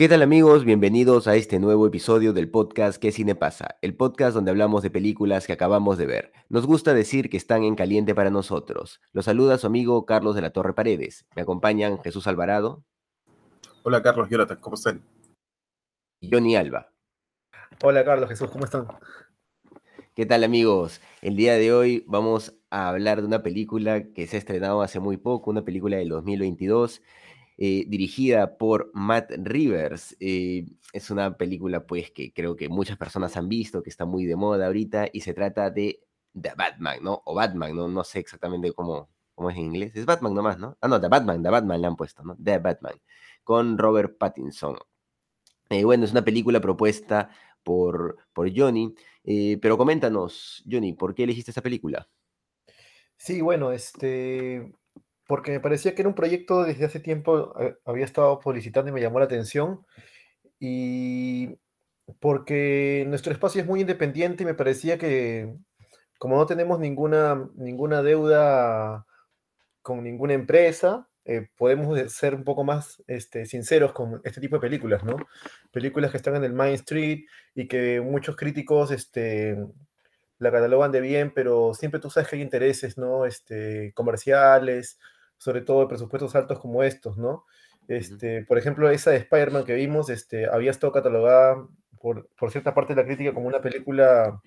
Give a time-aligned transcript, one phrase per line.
[0.00, 0.64] ¿Qué tal amigos?
[0.64, 3.76] Bienvenidos a este nuevo episodio del podcast ¿Qué cine pasa?
[3.82, 6.32] El podcast donde hablamos de películas que acabamos de ver.
[6.48, 9.02] Nos gusta decir que están en caliente para nosotros.
[9.12, 11.26] Los saluda su amigo Carlos de la Torre Paredes.
[11.36, 12.82] Me acompañan Jesús Alvarado.
[13.82, 15.02] Hola Carlos, Jonathan, ¿cómo están?
[16.18, 16.90] Y Johnny Alba.
[17.82, 18.86] Hola Carlos, Jesús, ¿cómo están?
[20.14, 21.02] ¿Qué tal amigos?
[21.20, 24.98] El día de hoy vamos a hablar de una película que se ha estrenado hace
[24.98, 27.02] muy poco, una película del 2022
[27.62, 30.16] eh, dirigida por Matt Rivers.
[30.18, 34.24] Eh, es una película pues que creo que muchas personas han visto, que está muy
[34.24, 36.00] de moda ahorita y se trata de
[36.32, 37.20] The Batman, ¿no?
[37.26, 39.92] O Batman, no, no sé exactamente cómo, cómo es en inglés.
[39.94, 40.78] Es Batman nomás, ¿no?
[40.80, 42.34] Ah, no, The Batman, The Batman le han puesto, ¿no?
[42.42, 42.94] The Batman,
[43.44, 44.78] con Robert Pattinson.
[45.68, 47.28] Eh, bueno, es una película propuesta
[47.62, 48.94] por, por Johnny,
[49.60, 52.08] pero coméntanos, Johnny, ¿por qué elegiste esta película?
[53.18, 54.72] Sí, bueno, este,
[55.30, 58.92] porque me parecía que era un proyecto desde hace tiempo, eh, había estado publicitando y
[58.92, 59.86] me llamó la atención,
[60.58, 61.56] y
[62.18, 65.54] porque nuestro espacio es muy independiente y me parecía que
[66.18, 69.06] como no tenemos ninguna, ninguna deuda
[69.82, 74.62] con ninguna empresa, eh, podemos ser un poco más este, sinceros con este tipo de
[74.62, 75.16] películas, ¿no?
[75.70, 77.20] Películas que están en el Main Street
[77.54, 79.56] y que muchos críticos este,
[80.40, 83.26] la catalogan de bien, pero siempre tú sabes que hay intereses, ¿no?
[83.26, 84.98] Este, comerciales,
[85.40, 87.46] sobre todo de presupuestos altos como estos, ¿no?
[87.88, 91.66] Este, Por ejemplo, esa de Spider-Man que vimos este, había estado catalogada
[91.98, 94.38] por, por, cierta parte de la crítica como una película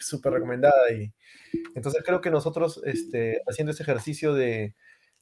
[0.00, 0.90] súper recomendada.
[0.90, 1.12] Y,
[1.74, 4.74] entonces creo que nosotros, este, haciendo ese ejercicio de,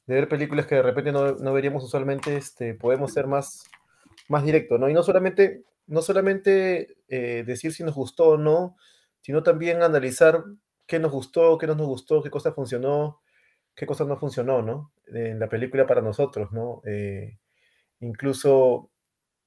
[0.06, 3.65] de, ver películas que de repente no, no veríamos usualmente, este, podemos ser más,
[4.28, 4.89] más directos, ¿no?
[4.89, 8.77] Y no solamente, no solamente eh, decir si nos gustó o no,
[9.22, 10.45] sino también analizar
[10.87, 13.19] qué nos gustó, qué no nos gustó, qué cosa funcionó,
[13.75, 14.93] qué cosas no funcionó, ¿no?
[15.06, 16.83] En la película para nosotros, ¿no?
[16.87, 17.38] Eh,
[18.00, 18.91] incluso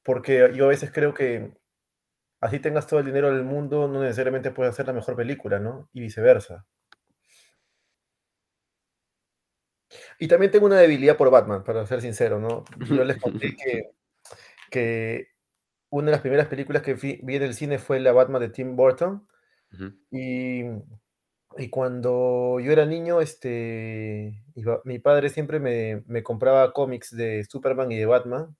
[0.03, 1.51] porque yo a veces creo que
[2.41, 5.89] así tengas todo el dinero del mundo, no necesariamente puedes hacer la mejor película, ¿no?
[5.93, 6.65] Y viceversa.
[10.19, 12.65] Y también tengo una debilidad por Batman, para ser sincero, ¿no?
[12.87, 13.91] Yo les conté que,
[14.69, 15.27] que
[15.89, 18.49] una de las primeras películas que vi, vi en el cine fue la Batman de
[18.49, 19.27] Tim Burton.
[19.71, 19.97] Uh -huh.
[20.11, 20.63] Y
[21.57, 27.45] y cuando yo era niño, este, iba, mi padre siempre me, me, compraba cómics de
[27.45, 28.55] Superman y de Batman,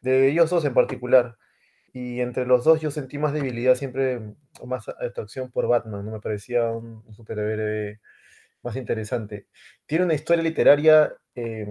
[0.00, 1.36] de ellos dos en particular.
[1.92, 4.20] Y entre los dos yo sentí más debilidad, siempre
[4.64, 6.12] más atracción por Batman, ¿no?
[6.12, 8.00] me parecía un, superhéroe
[8.62, 9.46] más interesante.
[9.86, 11.66] Tiene una historia literaria eh,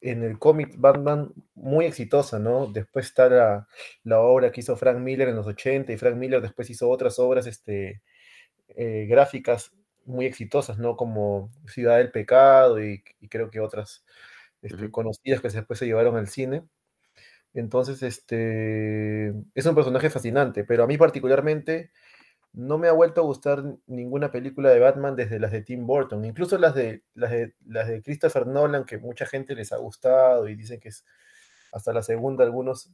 [0.00, 2.66] en el cómic Batman muy exitosa, ¿no?
[2.66, 3.68] Después está la,
[4.04, 7.18] la, obra que hizo Frank Miller en los 80 y Frank Miller después hizo otras
[7.18, 8.02] obras, este,
[8.68, 9.72] eh, gráficas
[10.04, 10.96] muy exitosas, ¿no?
[10.96, 14.04] Como Ciudad del Pecado y, y creo que otras
[14.62, 16.64] este, conocidas que después se llevaron al cine.
[17.54, 21.92] Entonces, este, es un personaje fascinante, pero a mí particularmente
[22.52, 26.24] no me ha vuelto a gustar ninguna película de Batman desde las de Tim Burton,
[26.24, 30.48] incluso las de, las de, las de Christopher Nolan, que mucha gente les ha gustado
[30.48, 31.04] y dicen que es
[31.72, 32.90] hasta la segunda, algunos,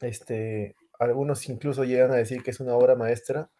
[0.00, 3.50] este, algunos incluso llegan a decir que es una obra maestra.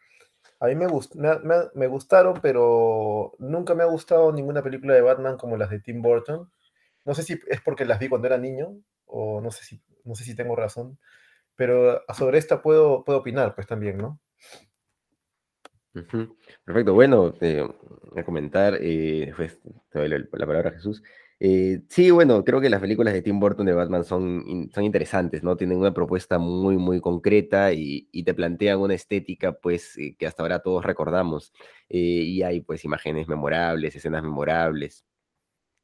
[0.61, 4.95] A mí me, gust me, me, me, gustaron, pero nunca me ha gustado ninguna película
[4.95, 6.51] de Batman como las de Tim Burton.
[7.05, 10.15] No sé si es porque las vi cuando era niño, o no sé si, no
[10.15, 10.99] sé si tengo razón,
[11.55, 14.21] pero sobre esta puedo, puedo opinar, pues también, ¿no?
[16.65, 17.67] Perfecto, bueno, eh,
[18.17, 19.59] a comentar, eh, pues,
[19.91, 21.03] te doy la palabra a Jesús.
[21.39, 25.43] Eh, sí, bueno, creo que las películas de Tim Burton de Batman son, son interesantes,
[25.43, 25.57] ¿no?
[25.57, 30.27] Tienen una propuesta muy, muy concreta y, y te plantean una estética, pues, eh, que
[30.27, 31.53] hasta ahora todos recordamos.
[31.91, 35.05] Eh, y hay, pues, imágenes memorables, escenas memorables.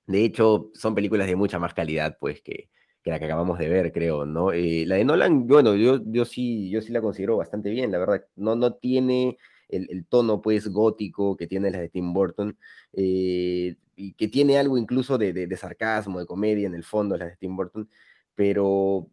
[0.06, 2.70] De hecho, son películas de mucha más calidad, pues, que,
[3.02, 4.52] que la que acabamos de ver, creo, ¿no?
[4.52, 7.98] Eh, la de Nolan, bueno, yo, yo, sí, yo sí la considero bastante bien, la
[7.98, 8.24] verdad.
[8.36, 9.38] No, no tiene
[9.72, 12.56] el, tono, pues, gótico que tiene la de Tim Burton.
[12.92, 17.36] Eh, y que tiene algo incluso de, sarcasmo, de comedia en el fondo, las de
[17.36, 17.88] Tim Burton,
[18.34, 19.08] pero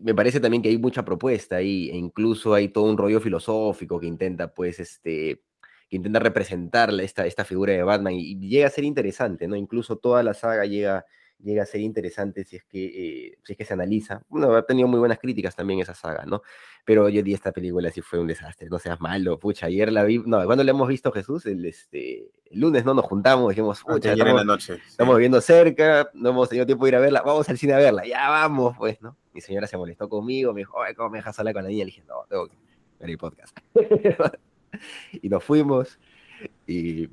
[0.00, 3.98] me parece también que hay mucha propuesta ahí, e incluso hay todo un rollo filosófico
[4.00, 5.42] que intenta, pues, este,
[5.88, 9.56] que intenta representar esta, esta figura de Batman y llega a ser interesante, ¿no?
[9.56, 11.04] Incluso toda la saga llega,
[11.40, 14.22] llega a ser interesante si es que, eh, si es que se analiza.
[14.28, 16.42] Bueno, ha tenido muy buenas críticas también esa saga, ¿no?
[16.84, 20.04] Pero yo di esta película sí fue un desastre, no seas malo, pucha, ayer la
[20.04, 23.82] vi, no, cuando la hemos visto Jesús, el, este, el lunes no nos juntamos, dijimos,
[23.82, 24.76] pucha, Ayer en estamos, la noche.
[24.76, 24.82] sí.
[24.88, 27.78] estamos viviendo cerca, no hemos tenido tiempo de ir a verla, vamos al cine a
[27.78, 29.16] verla, ya vamos, pues, ¿no?
[29.32, 31.84] Mi señora se molestó conmigo, me dijo, ay, ¿cómo me dejas sola con la niña?
[31.84, 32.56] Le dije, no, tengo que
[32.98, 33.56] ver el podcast.
[35.22, 35.98] y nos fuimos,
[36.66, 37.08] y,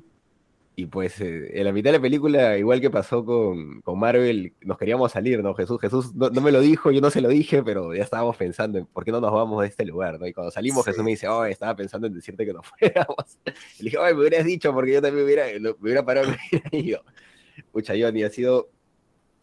[0.78, 4.52] y pues eh, en la mitad de la película, igual que pasó con, con Marvel,
[4.60, 5.54] nos queríamos salir, ¿no?
[5.54, 8.36] Jesús, Jesús no, no me lo dijo, yo no se lo dije, pero ya estábamos
[8.36, 10.26] pensando en por qué no nos vamos de este lugar, ¿no?
[10.26, 10.90] Y cuando salimos, Sí.
[10.90, 13.38] Jesús me dice, oh, estaba pensando en decirte que nos fuéramos.
[13.78, 16.28] Y le dije, ay, me hubieras dicho, porque yo también me hubiera, me hubiera parado
[16.28, 17.04] y me hubiera ido.
[17.72, 18.68] Pucha, Johnny, ha sido.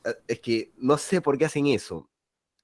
[0.05, 2.09] eh, Es que no sé por qué hacen eso.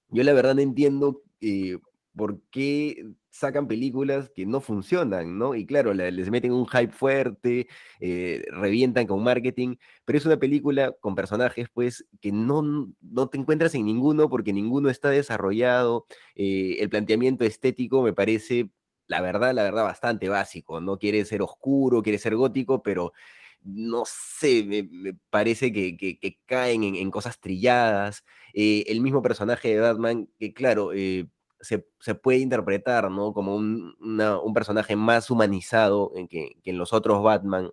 [0.10, 1.80] Yo la verdad no entiendo eh,
[2.16, 5.56] por qué sacan películas que no funcionan, ¿no?
[5.56, 7.68] Y claro, la- les meten un hype fuerte,
[8.00, 12.62] eh, revientan con marketing, pero es una película con personajes, pues, que no,
[13.02, 16.06] no te encuentras en ninguno porque ninguno está desarrollado.
[16.36, 18.70] eh, el planteamiento estético me parece,
[19.08, 20.80] la verdad, la verdad, bastante básico.
[20.82, 23.14] No quiere ser oscuro, quiere ser gótico, pero
[23.62, 28.24] no sé, me, parece que, caen en, cosas trilladas.
[28.54, 30.92] Eh, el mismo personaje de Batman, que claro,
[31.62, 33.34] se, se puede interpretar, ¿no?
[33.34, 37.72] Como un, un personaje más humanizado en que, en los otros Batman.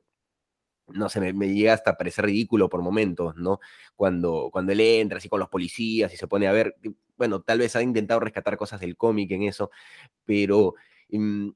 [0.89, 3.59] No sé, me, llega hasta parecer ridículo por momentos, ¿no?
[3.97, 6.77] Cuando, cuando él entra así con los policías y se pone a ver,
[7.17, 9.71] bueno, tal vez ha intentado rescatar cosas del cómic en eso,
[10.25, 10.75] pero
[11.11, 11.51] mm,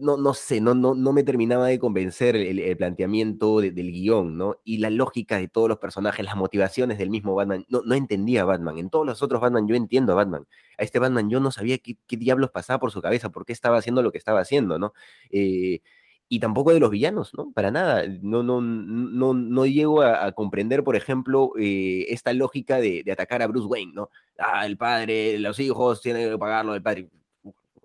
[0.00, 4.36] no, no sé, no, no, no me terminaba de convencer el, planteamiento de- del guion,
[4.36, 4.56] ¿no?
[4.64, 7.64] Y la lógica de todos los personajes, las motivaciones del mismo Batman.
[7.68, 8.78] No, no entendía a Batman.
[8.78, 10.46] En todos los otros Batman yo entiendo a Batman.
[10.78, 13.52] A este Batman yo no sabía qué, qué diablos pasaba por su cabeza, por qué
[13.52, 14.92] estaba haciendo lo que estaba haciendo, ¿no?
[15.30, 15.80] Eh,
[16.28, 17.52] y tampoco de los villanos, ¿no?
[17.52, 18.04] Para nada.
[18.22, 23.12] No, no, no, no llego a, a comprender, por ejemplo, eh, esta lógica de, de
[23.12, 24.10] atacar a Bruce Wayne, ¿no?
[24.38, 27.08] Ah, el padre, los hijos tienen que pagarlo, el padre.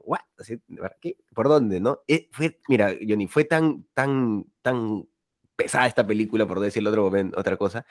[0.05, 0.19] ¿What?
[0.99, 1.17] ¿Qué?
[1.33, 2.01] ¿Por dónde, no?
[2.07, 5.07] Eh, fue, mira, Johnny, fue tan, tan, tan
[5.55, 7.85] pesada esta película, por decirlo otro momento, otra cosa,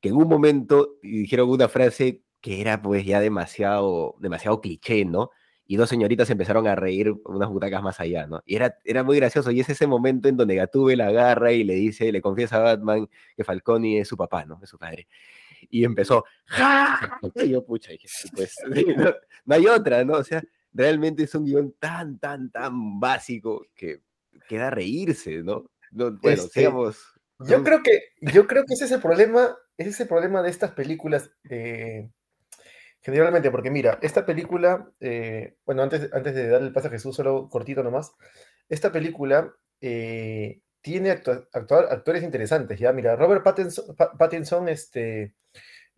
[0.00, 5.30] que en un momento dijeron una frase que era pues ya demasiado, demasiado cliché, ¿no?
[5.66, 8.42] Y dos señoritas empezaron a reír unas butacas más allá, ¿no?
[8.46, 9.50] Y era, era muy gracioso.
[9.50, 12.60] Y es ese momento en donde Gatúbel la agarra y le dice, le confiesa a
[12.60, 13.06] Batman
[13.36, 14.58] que Falcone es su papá, ¿no?
[14.62, 15.08] Es su padre.
[15.68, 17.20] Y empezó, ¡ja!
[17.34, 18.56] Y yo, pucha, dije, pues,
[18.96, 19.12] no,
[19.44, 20.14] no hay otra, ¿no?
[20.14, 20.42] O sea,
[20.72, 24.02] realmente es un guion tan, tan, tan básico que
[24.48, 25.70] queda reírse, ¿no?
[25.90, 27.14] No, bueno, Este, sigamos.
[27.40, 30.50] Yo creo que, yo creo que ese es el problema, ese es el problema de
[30.50, 32.10] estas películas, eh,
[33.00, 37.14] generalmente, porque mira, esta película, eh, bueno, antes, antes de darle el paso a Jesús,
[37.14, 38.12] solo cortito nomás,
[38.68, 45.34] esta película eh, tiene actua- actua- actores interesantes, ya, mira, Robert Pattinson, Pa- Pattinson, este,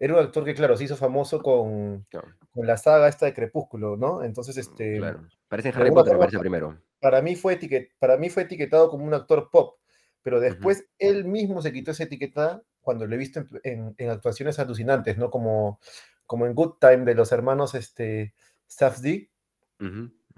[0.00, 3.34] era un actor que, claro, se hizo famoso con, Claro, con la saga esta de
[3.34, 4.24] Crepúsculo, ¿no?
[4.24, 5.28] Entonces, este, claro.
[5.46, 6.82] Parece Harry Potter, parece primero.
[7.00, 9.78] para mí fue etiquet- para mí fue etiquetado como un actor pop,
[10.22, 14.10] pero después él mismo se quitó esa etiqueta cuando lo he visto en, en- en
[14.10, 15.30] actuaciones alucinantes, ¿no?
[15.30, 15.78] Como,
[16.26, 18.34] como en Good Time de los hermanos este,
[18.66, 19.30] Safdie,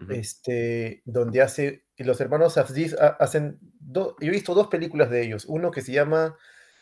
[0.08, 5.22] este, donde hace, los hermanos Safdie ha- hacen, do- yo he visto dos películas de
[5.22, 6.36] ellos, uno que se llama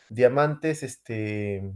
[0.09, 1.73] Diamantes, este,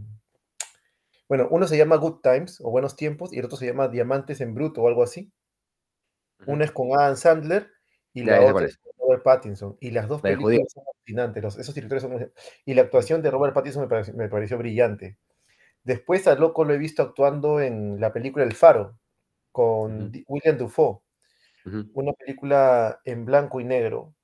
[1.28, 4.40] bueno, uno se llama Good Times o Buenos Tiempos y el otro se llama Diamantes
[4.40, 5.32] en Bruto o algo así.
[6.40, 6.52] Ujú.
[6.52, 7.70] Una es con Adam Sandler
[8.12, 8.78] y la otra es es.
[8.78, 9.76] con Robert Pattinson.
[9.80, 11.42] Y las dos La películas son fascinantes.
[11.42, 12.32] los- esos directores son.
[12.64, 15.18] Y la actuación de Robert Pattinson me pareció, me pareció brillante.
[15.82, 18.98] Después a Loco lo he visto actuando en la película El Faro
[19.52, 20.98] con William Dafoe,
[21.66, 21.90] Ujú.
[21.94, 24.14] una película en blanco y negro,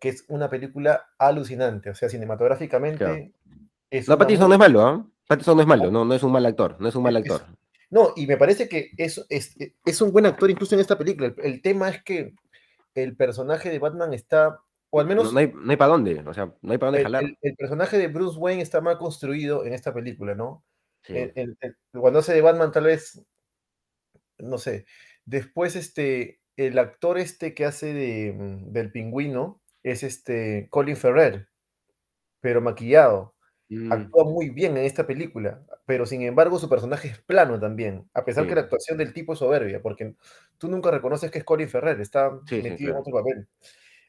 [0.00, 1.90] que es una película alucinante.
[1.90, 3.32] O sea, cinematográficamente
[3.90, 5.06] es No, una Pattinson no es malo, ¿ah?
[5.30, 7.42] Pattinson no es malo, no, no es un mal actor, no es un mal actor.
[7.88, 11.28] No, y me parece que es, es, es un buen actor incluso en esta película.
[11.28, 12.34] El, el tema es que
[12.94, 14.58] el personaje de Batman está,
[14.90, 16.88] o al menos No, no hay, no hay para dónde, o sea, no hay para
[16.88, 17.24] dónde el, jalar.
[17.24, 20.64] el- el personaje de Bruce Wayne está mal construido en esta película, ¿no?
[21.02, 21.14] Sí.
[21.92, 23.24] Cuando hace de Batman, tal vez,
[24.38, 24.84] no sé.
[25.24, 31.48] Después, este, el actor este que hace de, mm, del pingüino es este Colin Ferrer,
[32.40, 33.34] pero maquillado.
[33.70, 38.08] Mm, Actúa muy bien en esta película, pero sin embargo su personaje es plano también,
[38.14, 38.54] a pesar que Sí.
[38.56, 40.16] la actuación del tipo es soberbia, porque
[40.58, 43.48] tú nunca reconoces que es Colin Ferrer, está Sí, sí, metido en otro papel.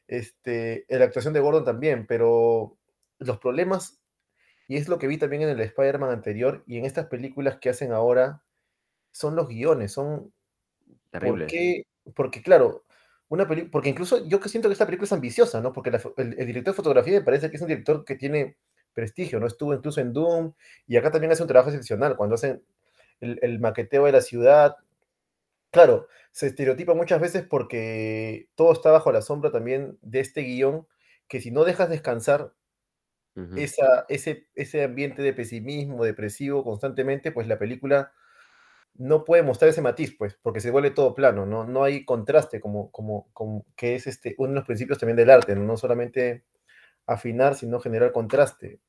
[0.08, 2.78] Este, la actuación de Gordon también, pero
[3.18, 4.02] los problemas,
[4.68, 7.70] y es lo que vi también en el Spider-Man anterior y en estas películas que
[7.70, 8.44] hacen ahora,
[9.12, 10.32] son los guiones, son
[11.00, 11.46] ¿por terrible.
[11.46, 11.82] qué?
[12.14, 12.84] Porque claro,
[13.28, 15.72] una porque incluso yo que siento que esta película es ambiciosa, ¿no?
[15.72, 18.56] Porque la el, el director de fotografía me parece que es un director que tiene
[18.94, 19.46] prestigio, ¿no?
[19.46, 20.52] Estuvo incluso en Doom
[20.86, 22.62] y acá también hace un trabajo excepcional cuando hacen
[23.20, 24.76] el, el maqueteo de la ciudad.
[25.70, 30.86] Claro, se estereotipa muchas veces porque todo está bajo la sombra también de este guion,
[31.28, 32.52] que si no dejas descansar
[33.56, 38.12] esa, ese, ese ambiente de pesimismo, depresivo constantemente, pues la película
[38.94, 41.64] no puede mostrar ese matiz, pues, porque se vuelve todo plano, ¿no?
[41.64, 45.30] No hay contraste, como, como, como que es este, uno de los principios también del
[45.30, 45.64] arte, ¿no?
[45.64, 46.44] No solamente
[47.06, 48.80] afinar, sino generar contraste.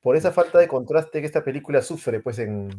[0.00, 2.70] Por esa falta de contraste que esta película sufre, pues, en...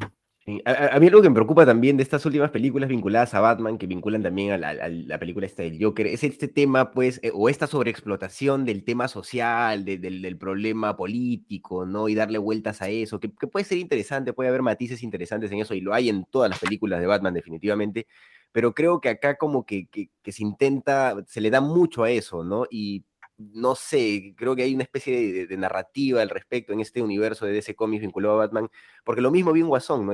[0.65, 3.77] A- a mí algo que me preocupa también de estas últimas películas vinculadas a Batman,
[3.77, 7.19] que vinculan también a la, a la película esta del Joker, es este tema, pues,
[7.21, 12.09] eh, o esta sobreexplotación del tema social, de- del, del problema político, ¿no?
[12.09, 15.59] Y darle vueltas a eso, que, que puede ser interesante, puede haber matices interesantes en
[15.59, 18.07] eso, y lo hay en todas las películas de Batman, definitivamente,
[18.51, 22.09] pero creo que acá como que, que, que se intenta, se le da mucho a
[22.09, 22.65] eso, ¿no?
[22.71, 23.03] Y
[23.39, 27.45] no sé, creo que hay una especie de, de narrativa al respecto en este universo
[27.45, 28.69] de DC Comics vinculado a Batman,
[29.03, 30.13] porque lo mismo vi en Guasón, ¿no?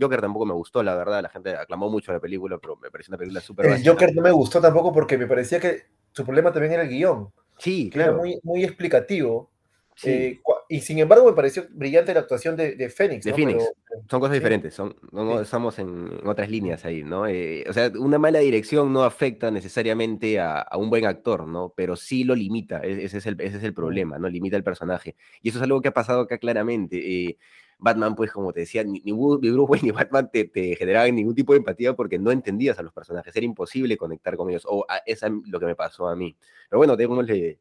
[0.00, 3.12] Joker tampoco me gustó, la verdad, la gente aclamó mucho la película, pero me pareció
[3.12, 3.86] una película súper El.
[3.86, 7.30] Joker no me gustó tampoco porque me parecía que su problema también era el guion,
[7.58, 8.18] Sí, que era claro.
[8.18, 9.50] muy, muy explicativo.
[9.94, 10.10] Sí.
[10.10, 13.36] eh, y sin embargo me pareció brillante la actuación de, de Fénix, De ¿no?
[13.36, 13.58] Phoenix.
[13.88, 14.40] Pero- Son cosas sí.
[14.40, 15.42] diferentes, son, no, Sí.
[15.44, 15.88] estamos en,
[16.20, 17.26] en otras líneas ahí, ¿no?
[17.26, 21.72] Eh, o sea, una mala dirección no afecta necesariamente a, a un buen actor, ¿no?
[21.76, 24.28] Pero sí lo limita, e- ese es el, ese es el problema, ¿no?
[24.28, 25.16] Limita el personaje.
[25.42, 26.98] Y eso es algo que ha pasado acá claramente.
[27.28, 27.38] eh,
[27.78, 30.74] Batman, pues, como te decía, ni, ni Bru- ni Bruce Wayne ni Batman te, te
[30.76, 34.48] generaban ningún tipo de empatía porque no entendías a los personajes, era imposible conectar con
[34.48, 36.34] ellos, o a, es a- lo que me pasó a mí.
[36.70, 37.58] Pero bueno, démosle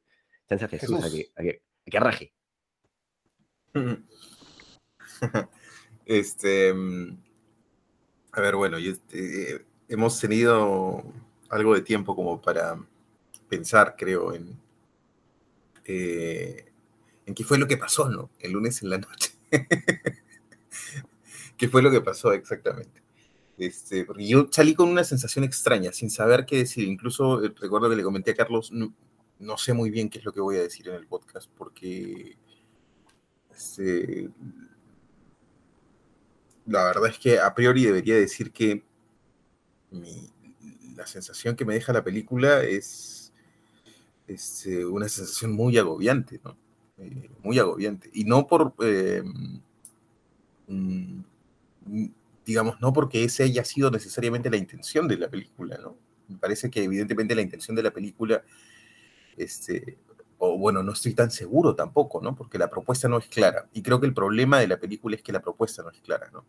[0.47, 1.05] chance a Jesús, Jesús.
[1.05, 1.61] a, que, a que
[1.91, 2.33] raje.
[6.05, 7.17] Este, mm,
[8.33, 11.01] a ver, bueno, este, hemos tenido
[11.49, 12.77] algo de tiempo como para
[13.47, 14.59] pensar, creo, en,
[15.85, 16.65] eh,
[17.25, 18.31] en qué fue lo que pasó, ¿no?
[18.39, 19.31] El lunes en la noche.
[21.57, 23.01] ¿Qué fue lo que pasó exactamente?
[23.57, 26.87] Este, porque yo salí con una sensación extraña, sin saber qué decir.
[26.87, 28.71] Incluso eh, recuerdo que le comenté a Carlos,
[29.39, 32.37] no, sé muy bien qué es lo que voy a decir en el podcast, porque
[33.53, 34.29] este,
[36.65, 38.83] la verdad es que a priori debería decir que
[40.95, 43.33] la sensación que me deja la película es,
[44.27, 46.57] es, eh, una sensación muy agobiante, ¿no?
[46.97, 48.09] Eh, muy agobiante.
[48.13, 49.23] Y no por, eh,
[50.67, 51.21] mm,
[52.45, 55.97] digamos, no porque esa haya sido necesariamente la intención de la película, ¿no?
[56.27, 58.43] Me parece que evidentemente la intención de la película,
[59.37, 59.97] este,
[60.37, 62.35] o bueno, no estoy tan seguro tampoco, ¿no?
[62.35, 63.67] Porque la propuesta no es clara.
[63.73, 66.29] Y creo que el problema de la película es que la propuesta no es clara,
[66.33, 66.45] ¿no?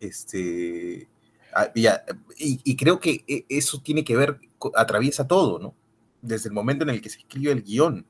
[0.00, 1.08] Este,
[1.54, 2.04] ah, ya,
[2.36, 4.38] y, y creo que e- eso tiene que ver,
[4.74, 5.74] atraviesa todo, ¿no?
[6.20, 8.06] Desde el momento en el que se escribe el guion,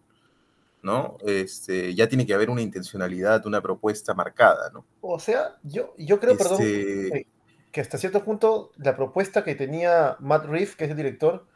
[0.82, 1.16] ¿no?
[1.26, 4.84] Este, ya tiene que haber una intencionalidad, una propuesta marcada, ¿no?
[5.00, 7.26] O sea, yo, yo creo, Este,
[7.72, 11.46] que hasta cierto punto la propuesta que tenía Matt Reeves, que es el director,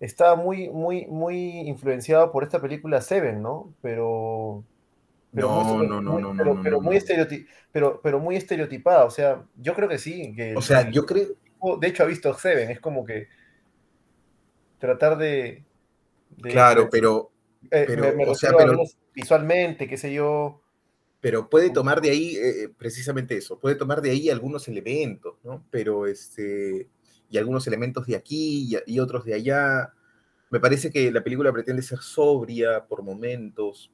[0.00, 3.72] estaba muy, muy, muy influenciado por esta película Seven, ¿no?
[3.82, 4.62] Pero.
[5.32, 6.98] pero No, muy- no, no, muy- no, no, pero, no, pero no, muy
[7.72, 9.04] pero, pero muy estereotipada.
[9.04, 10.34] O sea, yo creo que sí.
[10.34, 11.26] Que o sea, el yo creo,
[11.80, 12.70] de hecho, ha visto Seven.
[12.70, 13.28] Es como que
[14.78, 15.64] tratar de.
[16.36, 17.30] de- claro, pero,
[17.70, 18.78] eh, pero, me- me o sea, pero-
[19.14, 20.60] visualmente, qué sé yo.
[21.20, 25.64] pero puede tomar de ahí eh, precisamente eso, puede tomar de ahí algunos elementos, ¿no?
[25.70, 26.86] Pero este,
[27.30, 29.92] y algunos elementos de aquí y, y otros de allá.
[30.50, 33.90] Me parece que la película pretende ser sobria por momentos.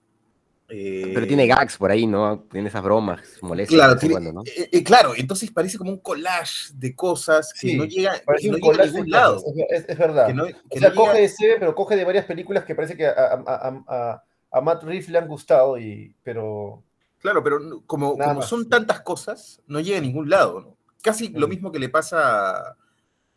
[0.69, 2.47] Pero eh, tiene gags por ahí, ¿no?
[2.51, 4.43] Tiene esas bromas molestas Claro, tiene- cuando, ¿no?
[4.47, 8.49] eh, eh, claro, entonces parece como un collage de cosas que Sí, no llega, Parece
[8.49, 9.43] no un llega a ningún lado.
[9.69, 10.27] Es, es verdad.
[10.29, 12.75] Que no, O sea, no coge llega- de Seven, pero coge de varias películas que
[12.75, 16.83] parece que a, a- a- a- a Matt Reeves le han gustado, y, pero
[17.19, 20.77] Claro, pero como, son tantas cosas, no llega a ningún lado, ¿no?
[21.03, 22.77] Casi lo mismo que le pasa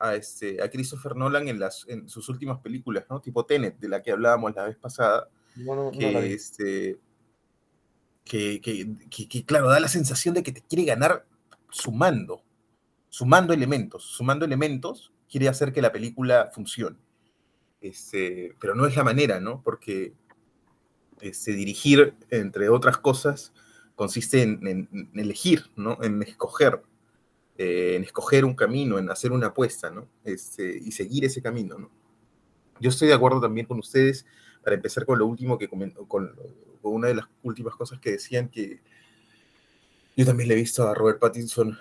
[0.10, 3.20] a, este, a Christopher Nolan en, las, en sus últimas películas, ¿no?
[3.22, 5.30] Tipo Tenet, de la que hablábamos la vez pasada,
[5.86, 7.00] no que, este,
[8.24, 11.26] que, que- que- que, claro, da la sensación de que te quiere ganar
[11.70, 12.42] sumando,
[13.10, 16.98] sumando elementos, sumando elementos, quiere hacer que la película funcione.
[17.82, 19.62] Este, pero no es la manera, ¿no?
[19.64, 20.14] Porque
[21.22, 23.54] este, dirigir, entre otras cosas,
[23.96, 25.98] consiste en, en- en elegir, ¿no?
[26.02, 26.82] En escoger,
[27.58, 30.08] en escoger un camino, en hacer una apuesta, ¿no?
[30.24, 31.90] Este, y seguir ese camino, ¿no?
[32.80, 34.26] Yo estoy de acuerdo también con ustedes,
[34.64, 36.36] para empezar con lo último que comentó, con,
[36.82, 38.80] una de las últimas cosas que decían que
[40.16, 41.78] yo también le he visto a Robert Pattinson,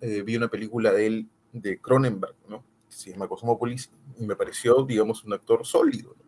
[0.00, 2.64] eh, vi una película de él, de Cronenberg, ¿no?
[2.88, 6.24] Que se llama Cosmópolis, y me pareció, digamos, un actor sólido, ¿no?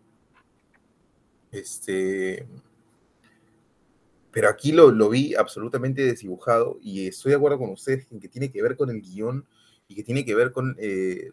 [1.53, 2.47] Este,
[4.33, 8.29] pero aquí lo, lo vi absolutamente desdibujado y estoy de acuerdo con ustedes en que
[8.29, 9.45] tiene que ver con el guion
[9.89, 11.33] y que tiene que ver con, eh,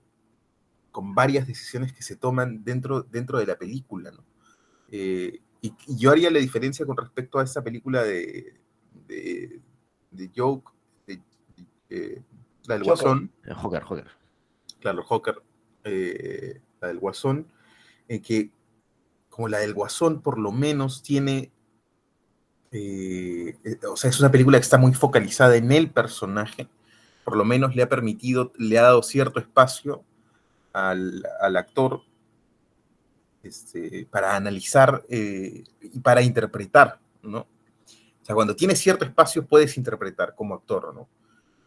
[0.91, 4.23] con varias decisiones que se toman dentro, dentro de la película, ¿no?
[4.89, 8.55] Eh, y, y yo haría la diferencia con respecto a esa película de,
[9.07, 9.59] de,
[10.11, 10.71] de Joke,
[11.05, 11.21] de,
[11.89, 12.21] eh,
[12.65, 13.03] la del Joker.
[13.03, 14.07] Guasón, Eh, Joker, Joker.
[14.79, 15.41] claro, Joker,
[15.83, 17.47] eh, la del Guasón,
[18.07, 18.51] en que
[19.29, 21.51] como la del Guasón por lo menos tiene,
[22.71, 26.67] eh, eh, o sea, es una película que está muy focalizada en el personaje,
[27.23, 30.03] por lo menos le ha permitido, le ha dado cierto espacio
[30.73, 32.01] al, al actor
[33.43, 37.39] este, para analizar eh, y para interpretar, ¿no?
[37.39, 41.07] O sea, cuando tienes cierto espacio puedes interpretar como actor, ¿no?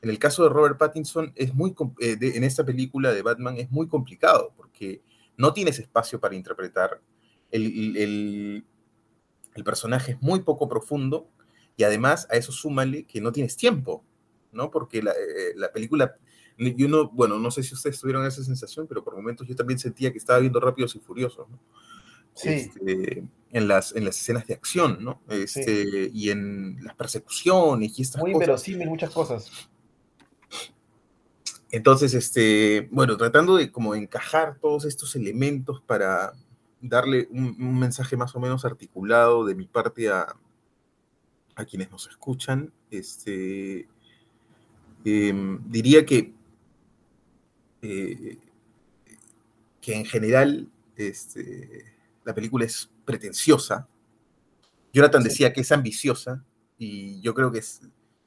[0.02, 3.57] En el caso de Robert Pattinson, es muy, eh, de- en esta película de Batman
[3.59, 5.00] es muy complicado porque
[5.37, 7.00] no tienes espacio para interpretar.
[7.50, 8.64] El, el-
[9.54, 11.28] el- personaje es muy poco profundo
[11.76, 14.04] y además a eso súmale que no tienes tiempo,
[14.52, 14.71] ¿no?
[14.71, 16.16] Porque la, eh, la película,
[16.59, 19.78] yo no, bueno, no sé si ustedes tuvieron esa sensación, pero por momentos yo también
[19.78, 21.59] sentía que estaba viendo Rápidos y Furiosos, ¿no?
[22.35, 25.21] Sí, Este, en, las, en las escenas de acción, ¿no?
[25.28, 28.45] Este, Y en las persecuciones y estas muy cosas.
[28.47, 29.50] inverosímil muchas cosas.
[31.71, 36.33] Entonces, este, bueno, tratando de como encajar todos estos elementos para
[36.80, 40.34] darle un, un mensaje más o menos articulado de mi parte a,
[41.54, 43.87] a quienes nos escuchan, este,
[45.04, 46.32] em, diría que,
[47.82, 48.38] eh,
[49.80, 51.94] que en general este,
[52.25, 53.88] la película es pretenciosa.
[54.92, 55.28] Jonathan Sí.
[55.28, 56.44] decía que es ambiciosa
[56.78, 57.80] y yo creo que es,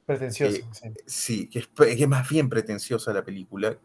[0.06, 0.56] Pretencioso.
[0.56, 0.88] Eh, sí.
[1.06, 3.78] Sí, que es, que es más bien pretenciosa la película,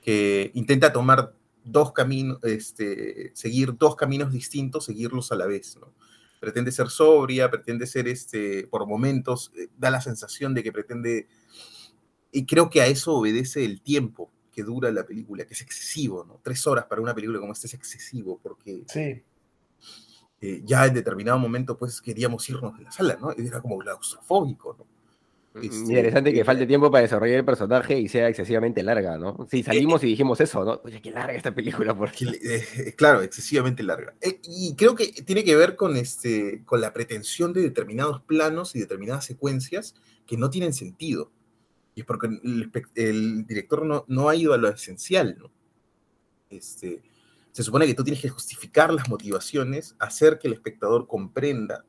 [0.00, 5.92] que intenta tomar dos caminos, este, seguir dos caminos distintos, seguirlos a la vez, ¿no?
[6.40, 11.28] Pretende ser sobria, pretende ser, este, por momentos, eh, da la sensación de que pretende,
[12.32, 16.24] y creo que a eso obedece el tiempo que dura la película, que es excesivo,
[16.24, 16.40] ¿no?
[16.42, 19.22] Tres horas para una película como esta es excesivo, porque Sí,
[20.40, 23.32] eh, ya en determinado momento, pues, queríamos irnos de la sala, ¿no?
[23.32, 24.86] Era como claustrofóbico, ¿no?
[25.52, 29.48] Este, Interesante que eh, falte tiempo para desarrollar el personaje y sea excesivamente larga, ¿no?
[29.50, 30.80] Sí, salimos y dijimos eso, ¿no?
[30.84, 34.14] Oye, qué larga esta película, por que le- eh, claro, excesivamente larga.
[34.20, 38.76] Eh, y creo que tiene que ver con, este, con la pretensión de determinados planos
[38.76, 41.32] y determinadas secuencias que no tienen sentido.
[41.96, 45.50] Y es porque el, el director no, no ha ido a lo esencial, ¿no?
[46.48, 47.02] Este,
[47.50, 51.84] se supone que tú tienes que justificar las motivaciones, hacer que el espectador comprenda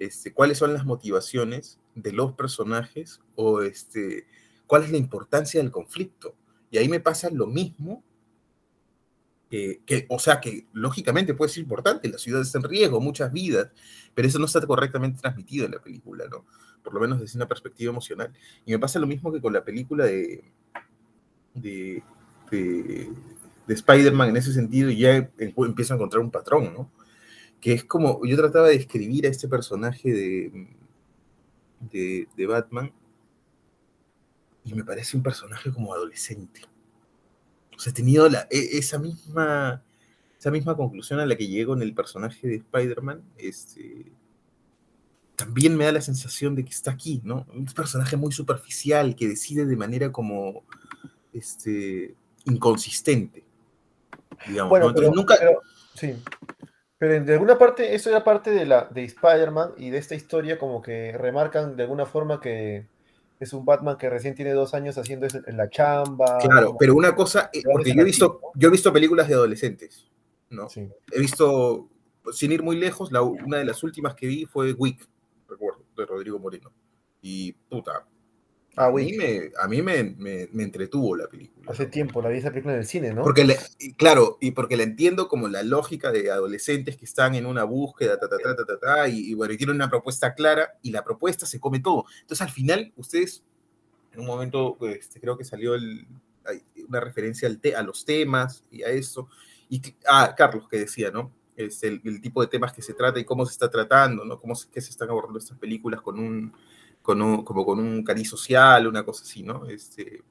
[0.00, 4.26] este, cuáles son las motivaciones de los personajes o este,
[4.66, 6.34] cuál es la importancia del conflicto.
[6.70, 8.02] Y ahí me pasa lo mismo
[9.50, 13.30] que, que, o sea, que lógicamente puede ser importante, la ciudad está en riesgo, muchas
[13.30, 13.70] vidas,
[14.14, 16.46] pero eso no está correctamente transmitido en la película, ¿no?
[16.82, 18.32] Por lo menos desde una perspectiva emocional.
[18.64, 20.44] Y me pasa lo mismo que con la película de,
[21.52, 22.02] de,
[22.50, 23.12] de,
[23.66, 26.90] de Spider-Man en ese sentido, y ya empiezo a encontrar un patrón, ¿no?
[27.60, 30.68] Que es como, yo trataba de escribir a este personaje de,
[31.92, 32.92] de, de Batman,
[34.64, 36.62] y me parece un personaje como adolescente.
[37.76, 39.82] O sea, he tenido la, e- esa, misma,
[40.38, 43.22] esa misma conclusión a la que llego en el personaje de Spider-Man.
[43.38, 44.12] Este,
[45.34, 47.46] también me da la sensación de que está aquí, ¿no?
[47.54, 50.62] Un personaje muy superficial que decide de manera como
[51.32, 53.42] este, inconsistente.
[54.46, 54.90] Digamos, Bueno, ¿no?
[54.90, 55.60] Entonces, pero, nunca, pero-
[55.94, 56.22] sí.
[57.00, 60.58] Pero de alguna parte, eso era parte de la de Spider-Man y de esta historia,
[60.58, 62.88] como que remarcan de alguna forma que
[63.40, 66.36] es un Batman que recién tiene dos años haciendo eso en la chamba.
[66.42, 70.06] Claro, pero una cosa, eh, porque yo he visto, yo he visto películas de adolescentes,
[70.50, 70.68] ¿no?
[70.68, 70.90] Sí.
[71.10, 71.88] He visto,
[72.32, 75.08] sin ir muy lejos, la, una de las últimas que vi fue Wick,
[75.48, 76.70] recuerdo, de Rodrigo Moreno.
[77.22, 78.06] Y puta,
[78.76, 81.70] Ah, a mí, me, a mí me, me- me entretuvo la película.
[81.70, 83.22] Hace tiempo la vi esa película en el cine, ¿no?
[83.22, 83.58] Porque, le-
[83.96, 88.18] claro, y porque la entiendo como la lógica de adolescentes que están en una búsqueda,
[88.18, 90.92] ta, ta, ta, ta, ta, ta, y, y bueno, y tienen una propuesta clara, y
[90.92, 92.04] la propuesta se come todo.
[92.20, 93.42] Entonces, al final, ustedes,
[94.12, 96.06] en un momento, este, creo que salió el-
[96.88, 99.28] una referencia al te- a los temas y a eso.
[99.68, 101.32] Y, ah, Carlos, que decía, ¿no?
[101.56, 104.40] Este, el, el tipo de temas que se trata y cómo se está tratando, ¿no?
[104.40, 106.52] Cómo se, que se están abordando estas películas con un,
[107.44, 109.66] como con un cariz social, una cosa así, ¿no?
[109.66, 110.22] Este,